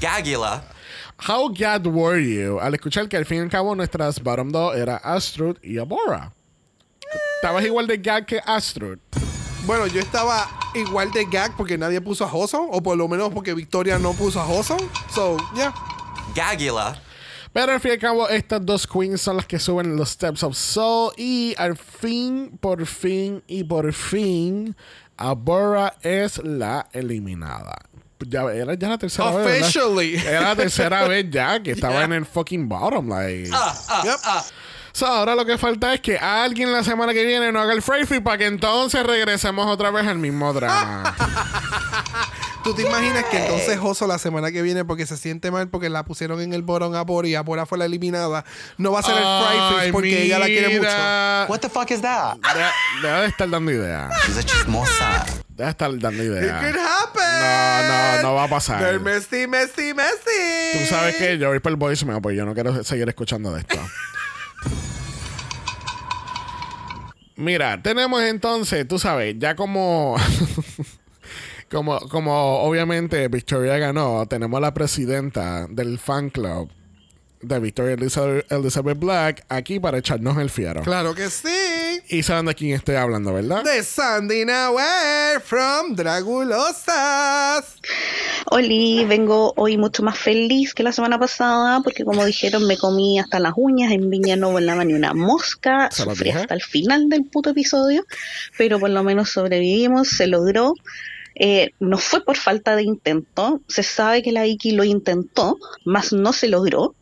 [0.00, 0.62] Gagula.
[1.26, 4.76] How glad were you al escuchar que al fin y al cabo nuestras bottom dos
[4.76, 6.32] era Astrud y Abora?
[7.36, 8.98] Estabas igual de gag que Astrud.
[9.66, 13.30] Bueno, yo estaba igual de gag porque nadie puso a Joso, o por lo menos
[13.34, 14.76] porque Victoria no puso a Joso.
[15.12, 15.74] So, yeah.
[16.34, 17.02] Gagula.
[17.52, 20.44] Pero al fin y al cabo, estas dos queens son las que suben los Steps
[20.44, 21.12] of Soul.
[21.16, 24.76] Y al fin, por fin y por fin,
[25.16, 27.87] Abora es la eliminada.
[28.26, 29.44] Ya era ya la tercera vez.
[29.44, 29.60] ¿verdad?
[29.60, 30.16] Officially.
[30.16, 33.08] Era la tercera vez ya que estaba en el fucking bottom.
[33.08, 33.48] Like.
[33.48, 34.20] Yep.
[34.98, 37.82] So, ahora lo que falta es que alguien la semana que viene no haga el
[37.82, 41.14] free para que entonces regresemos otra vez al mismo drama.
[42.64, 45.88] ¿Tú te imaginas que entonces Oso la semana que viene, porque se siente mal porque
[45.88, 48.44] la pusieron en el borón a Bora y Abora fue la eliminada,
[48.76, 50.80] no va a ser el Fry Fish porque ella la quiere mucho?
[50.80, 51.46] mira.
[51.48, 52.34] What the fuck is that?
[52.38, 54.12] Deja, deja de estar dando ideas.
[54.26, 55.26] She's a chismosa.
[55.50, 56.60] Deja de estar dando It ideas.
[56.60, 57.22] could happen.
[57.40, 58.80] No, no, no va a pasar.
[58.80, 60.72] They're messy, messy, messy.
[60.80, 63.60] Tú sabes que yo voy por el voicemail, pues yo no quiero seguir escuchando de
[63.60, 63.78] esto.
[67.36, 70.16] Mira, tenemos entonces, tú sabes, ya como.
[71.70, 76.70] como, como obviamente Victoria ganó, tenemos a la presidenta del fan club
[77.40, 80.82] de Victoria Elizabeth, Elizabeth Black aquí para echarnos el fiero.
[80.82, 81.48] Claro que sí.
[82.08, 83.62] Y saben de quién estoy hablando, ¿verdad?
[83.64, 87.76] De Sandy Nahuel from Dragulosas.
[88.46, 93.18] Oli, vengo hoy mucho más feliz que la semana pasada porque como dijeron me comí
[93.18, 97.24] hasta las uñas, en Viña no volaba ni una mosca, sufrí hasta el final del
[97.24, 98.04] puto episodio,
[98.56, 100.74] pero por lo menos sobrevivimos, se logró.
[101.40, 106.12] Eh, no fue por falta de intento, se sabe que la Iki lo intentó, mas
[106.12, 106.94] no se logró.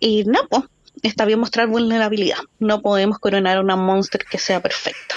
[0.00, 0.64] Y no, pues,
[1.02, 2.38] está bien mostrar vulnerabilidad.
[2.58, 5.14] No podemos coronar a una monster que sea perfecta.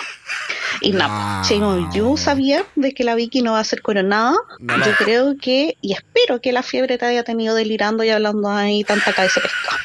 [0.81, 0.91] Y.
[0.91, 4.35] Shame on You sabía de que la Vicky no va a ser coronada.
[4.59, 4.77] No.
[4.85, 8.83] Yo creo que, y espero que la fiebre te haya tenido delirando y hablando ahí
[8.83, 9.77] tanta cabeza de pescado.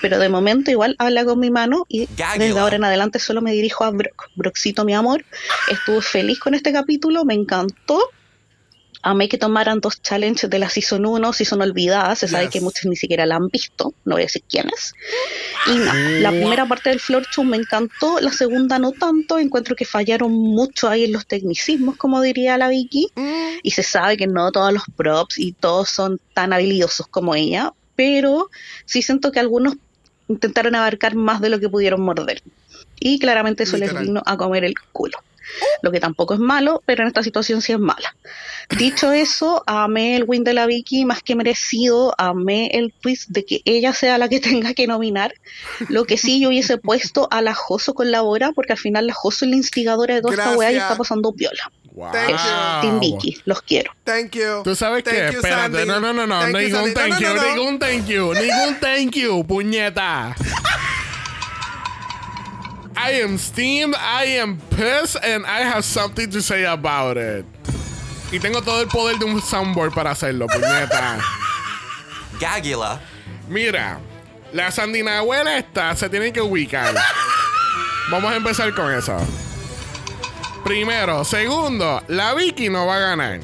[0.00, 2.06] Pero de momento igual habla con mi mano y
[2.38, 4.30] desde ahora en adelante solo me dirijo a Brock.
[4.34, 5.24] Brockcito, mi amor,
[5.68, 7.98] estuve feliz con este capítulo, me encantó.
[9.06, 12.52] Amé que tomaran dos challenges de la Season 1, Season olvidadas, se sabe Yes.
[12.54, 14.94] que muchos ni siquiera la han visto, no voy a decir quiénes.
[15.66, 19.76] Y nada, la primera parte del Floor Show me encantó, la segunda no tanto, encuentro
[19.76, 23.08] que fallaron mucho ahí en los tecnicismos, como diría la Vicky,
[23.62, 27.74] y se sabe que no todos los props y todos son tan habilidosos como ella,
[27.96, 28.48] pero
[28.86, 29.74] sí siento que algunos
[30.28, 32.42] intentaron abarcar más de lo que pudieron morder.
[32.98, 35.18] Y claramente eso les vino a comer el culo.
[35.82, 38.16] Lo que tampoco es malo, pero en esta situación sí es mala.
[38.78, 43.44] Dicho eso, amé el win de la Vicky más que merecido, amé el twist de
[43.44, 45.34] que ella sea la que tenga que nominar.
[45.88, 49.06] Lo que sí yo hubiese puesto a la Joso con la Bora, porque al final
[49.06, 51.70] la Joso es la instigadora de toda esta weá y está pasando piola.
[51.92, 52.10] Wow.
[52.10, 52.34] Thank you.
[52.34, 53.92] Eso, Team Vicky, los quiero.
[54.02, 54.62] Thank you.
[54.64, 55.86] Tú sabes Thank que, you, espérate, Sandy.
[55.86, 57.54] no, no, no, no, ningún thank No, you, no, no, no.
[57.54, 60.34] ningún thank you, ningún thank you, puñeta.
[62.96, 67.44] I am steamed, I am pissed, and I have something to say about it.
[68.32, 71.18] Y tengo todo el poder de un soundboard para hacerlo, puñeta.
[72.40, 73.00] Gagula.
[73.48, 73.98] Mira,
[74.52, 76.94] la Sandinahuela esta se tiene que ubicar.
[78.10, 79.16] Vamos a empezar con eso.
[80.64, 81.24] Primero.
[81.24, 83.40] Segundo, la Vicky no va a ganar.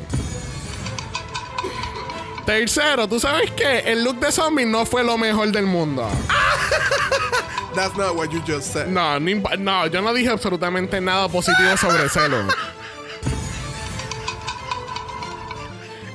[2.46, 3.80] Tercero, ¿tú sabes qué?
[3.80, 6.08] El look de zombie no fue lo mejor del mundo.
[7.74, 8.88] That's not what you just said.
[8.88, 12.54] No, no, yo no dije absolutamente nada positivo sobre look.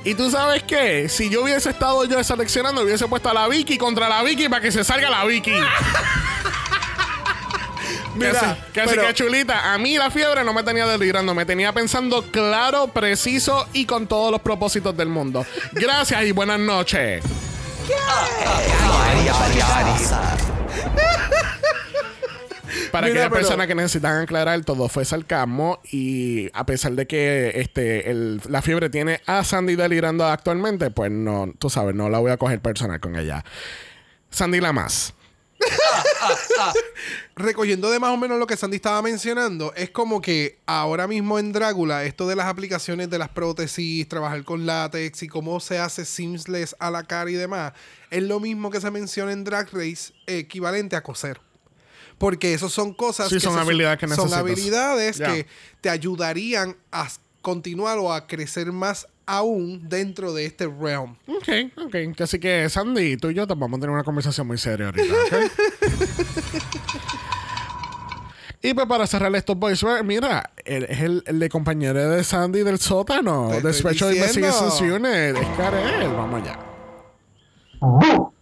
[0.04, 1.08] Y tú sabes qué?
[1.08, 4.62] Si yo hubiese estado yo seleccionando, hubiese puesto a la Vicky contra la Vicky para
[4.62, 5.50] que se salga la Vicky.
[8.14, 9.74] Mira, que que chulita.
[9.74, 14.06] A mí la fiebre no me tenía delirando, me tenía pensando claro, preciso y con
[14.06, 15.44] todos los propósitos del mundo.
[15.72, 17.24] Gracias y buenas noches.
[22.96, 28.10] Para aquellas personas que necesitan aclarar, todo fue sarcasmo y a pesar de que este
[28.10, 32.30] el- la fiebre tiene a Sandy delirando actualmente, pues no, tú sabes, no la voy
[32.32, 33.44] a coger personal con ella.
[34.30, 35.14] Sandy la más.
[37.36, 41.38] recogiendo de más o menos lo que Sandy estaba mencionando, es como que ahora mismo
[41.38, 45.78] en Drácula, esto de las aplicaciones de las prótesis, trabajar con látex y cómo se
[45.78, 47.72] hace seamless a la cara y demás,
[48.10, 51.40] es lo mismo que se menciona en Drag Race, equivalente a coser.
[52.18, 55.46] Porque eso son cosas Sí, son se- habilidades que son habilidades que
[55.80, 57.08] te ayudarían a
[57.42, 61.16] continuar o a crecer más aún dentro de este realm.
[61.26, 62.20] Ok, ok.
[62.20, 65.14] Así que Sandy, tú y yo te vamos a tener una conversación muy seria ahorita,
[68.62, 72.62] y pues para cerrar estos boys, mira, él es el, el de compañero de Sandy
[72.62, 74.14] del sótano, de Special.
[74.14, 75.36] Investigations Unit.
[75.36, 76.58] Es Karel, vamos allá.
[77.80, 78.32] Bu.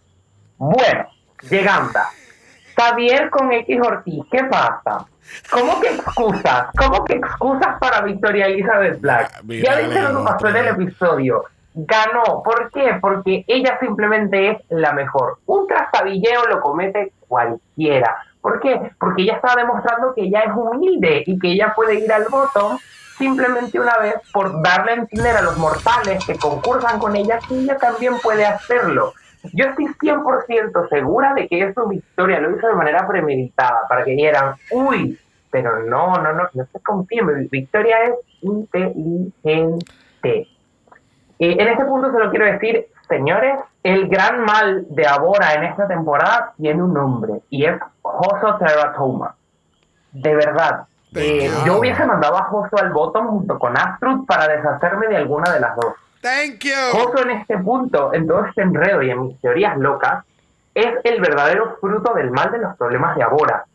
[0.57, 1.05] Bueno,
[1.49, 1.99] llegando.
[2.75, 5.05] Xavier con X Ortiz, ¿qué pasa?
[5.51, 6.67] ¿Cómo que excusas?
[6.77, 9.31] ¿Cómo que excusas para Victoria Elizabeth Black?
[9.35, 11.43] Ah, ya viste lo que pasó en el episodio.
[11.73, 12.41] Ganó.
[12.43, 12.97] ¿Por qué?
[13.01, 15.39] Porque ella simplemente es la mejor.
[15.45, 18.17] Un trastabilleo lo comete cualquiera.
[18.39, 18.91] ¿Por qué?
[18.99, 22.77] Porque ella está demostrando que ella es humilde y que ella puede ir al bottom
[23.17, 27.55] simplemente una vez por darle a entender a los mortales que concursan con ella que
[27.55, 29.13] ella también puede hacerlo.
[29.53, 34.11] Yo estoy 100% segura de que eso Victoria lo hizo de manera premeditada, para que
[34.11, 35.19] dijeran, uy,
[35.51, 39.75] pero no, no, no, no se confíen, Victoria es inteligente.
[40.23, 40.47] Eh,
[41.59, 46.53] en este punto solo quiero decir, señores, el gran mal de Abora en esta temporada
[46.57, 49.35] tiene un nombre y es Hoso Teratoma.
[50.11, 50.87] De verdad.
[51.13, 55.53] Eh, yo hubiese mandado a Hoso al bottom junto con Astrud para deshacerme de alguna
[55.53, 55.93] de las dos.
[56.25, 57.21] Thank you.
[57.21, 60.25] En este punto, en todo este enredo y en mis teorías locas,
[60.73, 63.65] es el verdadero fruto del mal de los problemas de Abora.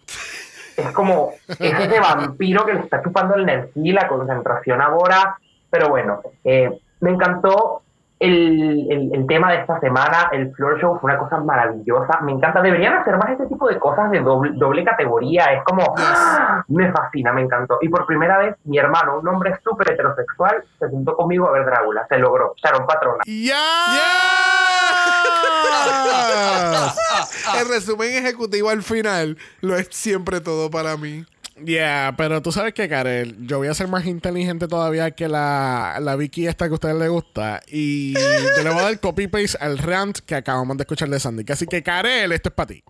[0.76, 4.88] Es como, es ese vampiro que le está chupando la energía y la concentración a
[4.88, 5.38] Bora.
[5.70, 7.82] Pero bueno, eh, me encantó
[8.20, 10.28] el, el- el tema de esta semana.
[10.32, 12.20] El Floor Show fue una cosa maravillosa.
[12.20, 12.60] Me encanta.
[12.62, 15.46] Deberían hacer más este tipo de cosas de doble, doble categoría.
[15.46, 16.62] Es como, ¡ah!
[16.68, 17.78] me fascina, me encantó.
[17.80, 21.64] Y por primera vez, mi hermano, un hombre súper heterosexual, se juntó conmigo a ver
[21.64, 22.06] Drácula.
[22.08, 22.54] Se logró.
[22.56, 23.22] Sharon Patrona.
[27.60, 31.24] El resumen ejecutivo al final lo es siempre todo para mí.
[31.64, 35.98] Yeah, pero tú sabes que, Karel, yo voy a ser más inteligente todavía que la,
[36.00, 37.60] la Vicky esta que a ustedes les gusta.
[37.68, 38.14] Y
[38.56, 41.44] yo le voy a dar copy-paste al rant que acabamos de escuchar de Sandy.
[41.50, 42.82] Así que, Karel, esto es para ti.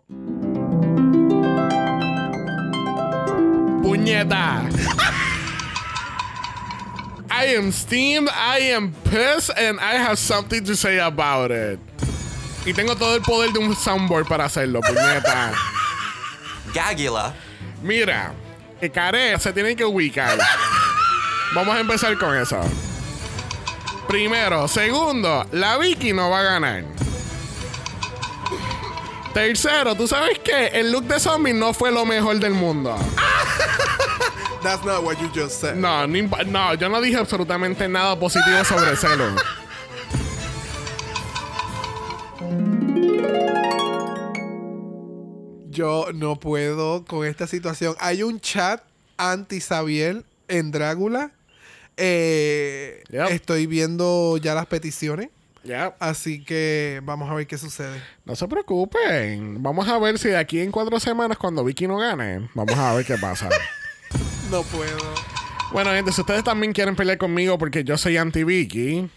[3.82, 4.68] ¡Puñeta!
[7.32, 11.78] I am steamed, I am pissed, and I have something to say about it.
[12.66, 15.52] Y tengo todo el poder de un soundboard para hacerlo, puñeta.
[16.74, 17.34] Gagula.
[17.82, 18.34] Mira,
[18.80, 20.38] que Care se tienen que ubicar.
[21.54, 22.58] Vamos a empezar con eso.
[24.08, 26.84] Primero, segundo, la Vicky no va a ganar.
[29.34, 30.68] Tercero, ¿tú sabes qué?
[30.68, 32.96] El look de zombie no fue lo mejor del mundo.
[34.62, 35.76] That's not what you just said.
[35.76, 39.40] No, no, yo no dije absolutamente nada positivo sobre ese look.
[45.70, 47.94] Yo no puedo con esta situación.
[48.00, 48.82] Hay un chat
[49.16, 51.30] anti-Sabiel en Drácula.
[51.96, 53.28] Eh, Yep.
[53.30, 55.28] Estoy viendo ya las peticiones.
[56.00, 58.02] Así que vamos a ver qué sucede.
[58.24, 59.62] no se preocupen.
[59.62, 62.94] Vamos a ver si de aquí en cuatro semanas, cuando Vicky no gane, vamos a
[62.94, 63.48] ver qué pasa.
[64.50, 64.98] No puedo.
[65.72, 69.08] Bueno, gente, si ustedes también quieren pelear conmigo porque yo soy anti-Vicky,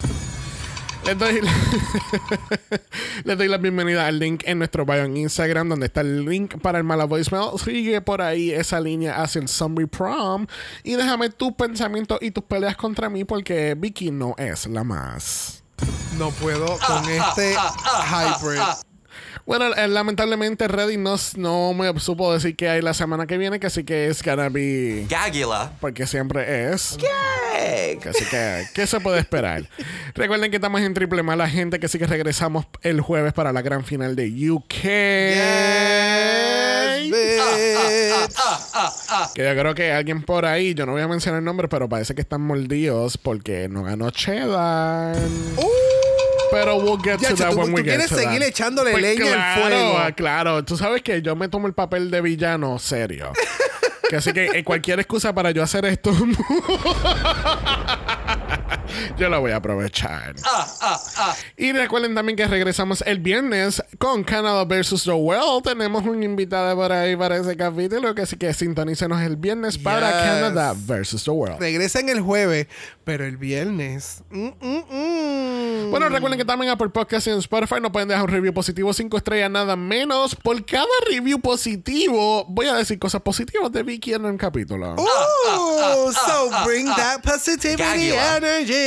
[1.05, 1.41] les doy,
[3.23, 6.59] les doy la bienvenida al link en nuestro bio en Instagram, donde está el link
[6.61, 7.59] para el mala voicemail.
[7.63, 10.47] Sigue por ahí esa línea hacia el Zombie Prom
[10.83, 15.63] y déjame tus pensamientos y tus peleas contra mí porque Vicky no es la más.
[16.17, 17.55] No puedo con este
[18.09, 18.61] hybrid.
[19.45, 23.59] Bueno, eh, lamentablemente Reddit no, no me supo decir que hay la semana que viene,
[23.59, 25.05] que sí que es gonna be...
[25.09, 25.73] Gagula.
[25.81, 26.97] Porque siempre es.
[28.09, 29.67] Así que, ¿qué se puede esperar?
[30.15, 33.61] Recuerden que estamos en Triple Mala Gente, que sí que regresamos el jueves para la
[33.61, 34.73] gran final de UK.
[34.73, 36.03] Yes.
[39.35, 41.89] Que yo creo que alguien por ahí, yo no voy a mencionar el nombre, pero
[41.89, 45.15] parece que están mordidos porque no ganó Cheddar.
[46.53, 48.47] Pero we'll get Ya, to that tú- when we tú get quieres to seguir that.
[48.49, 49.97] echándole Pues leña al claro, fuego.
[49.97, 53.31] ah, Claro, tú sabes que yo me tomo el papel de villano serio.
[54.09, 56.11] que así que eh, cualquier excusa para yo hacer esto,
[59.17, 60.35] yo la voy a aprovechar.
[61.57, 65.03] Y recuerden también que regresamos el viernes con Canada vs.
[65.03, 65.63] The World.
[65.63, 70.07] Tenemos un invitado por ahí para ese capítulo, que así que sintonícenos el viernes para
[70.11, 70.21] Yes.
[70.23, 71.23] Canada vs.
[71.23, 71.59] The World.
[71.59, 72.67] Regresen el jueves,
[73.03, 74.21] pero el viernes.
[74.29, 75.91] mm, mm, mm.
[75.91, 78.91] Bueno, recuerden que también Apple Podcast y en Spotify no pueden dejar un review positivo
[78.93, 80.35] 5 estrellas, nada menos.
[80.35, 84.95] Por cada review positivo, voy a decir cosas positivas de Vicky en el capítulo.
[84.95, 88.39] Ooh, so bring that positivity Gagula.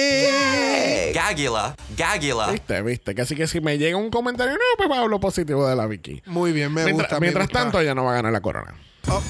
[0.07, 1.13] Energy.
[1.13, 1.77] Gagula.
[1.97, 2.51] Gagula.
[2.53, 3.15] Viste, viste.
[3.15, 6.23] Que así que si me llega un comentario, no, pues hablo positivo de la Vicky.
[6.27, 7.17] Muy bien, me Mientras, gusta.
[7.17, 7.59] me mientras gusta.
[7.61, 8.75] tanto, ella no va a ganar la corona.
[9.09, 9.23] Oh.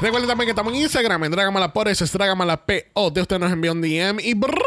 [0.00, 2.60] Recuerden también que estamos en Instagram, en Dragamala por eso es Dragamala.
[2.66, 4.58] De usted nos envía un DM y Brock.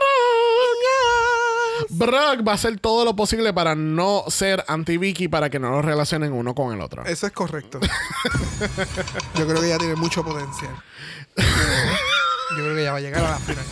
[1.89, 5.83] Brock va a hacer todo lo posible para no ser anti-Vicky para que no los
[5.83, 7.03] relacionen uno con el otro.
[7.05, 7.79] Eso es correcto.
[9.37, 10.71] Yo creo que ella tiene mucho potencial.
[11.35, 13.65] Yo creo que ella va a llegar a la final.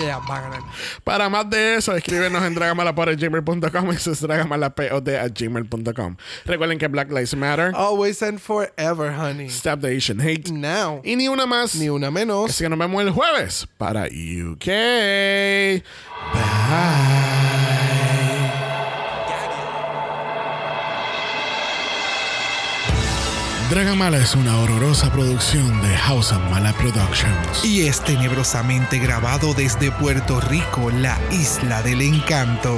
[0.00, 0.62] A ganar.
[1.04, 6.16] Para más de eso, escríbenos en dragamalapod.gmail.com y eso es dragamalapod a gmail.com.
[6.44, 9.46] Recuerden que Black Lives Matter, Always and forever, honey.
[9.46, 11.00] Stop the Asian Hate Now.
[11.04, 11.74] y ni una más.
[11.74, 12.50] Ni una menos.
[12.50, 14.68] Así que nos vemos el jueves para UK.
[23.70, 27.62] Dragamala es una horrorosa producción de House of Mala Productions.
[27.62, 32.74] Y es tenebrosamente grabado desde Puerto Rico, la isla del encanto.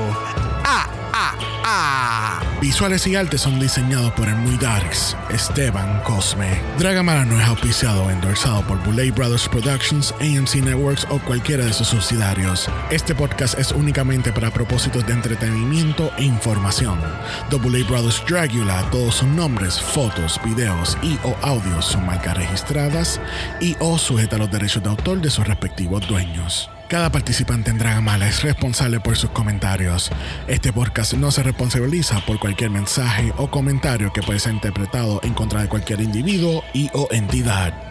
[0.65, 6.61] Ah, ah, Visuales y artes son diseñados por el muy darks Esteban Cosme.
[6.79, 11.73] Dragamala no es auspiciado o endorsado por Bullet Brothers Productions, AMC Networks o cualquiera de
[11.73, 12.69] sus subsidiarios.
[12.91, 17.01] Este podcast es únicamente para propósitos de entretenimiento e información.
[17.49, 23.21] The Bullet Brothers Dragula, todos sus nombres, fotos, videos y o audios son marcas registradas
[23.61, 26.71] y o sujeta a los derechos de autor de sus respectivos dueños.
[26.89, 30.11] Cada participante en Dragamala es responsable por sus comentarios.
[30.49, 35.35] Este podcast no se responsabiliza por cualquier mensaje o comentario que puede ser interpretado en
[35.35, 37.90] contra de cualquier individuo y o entidad.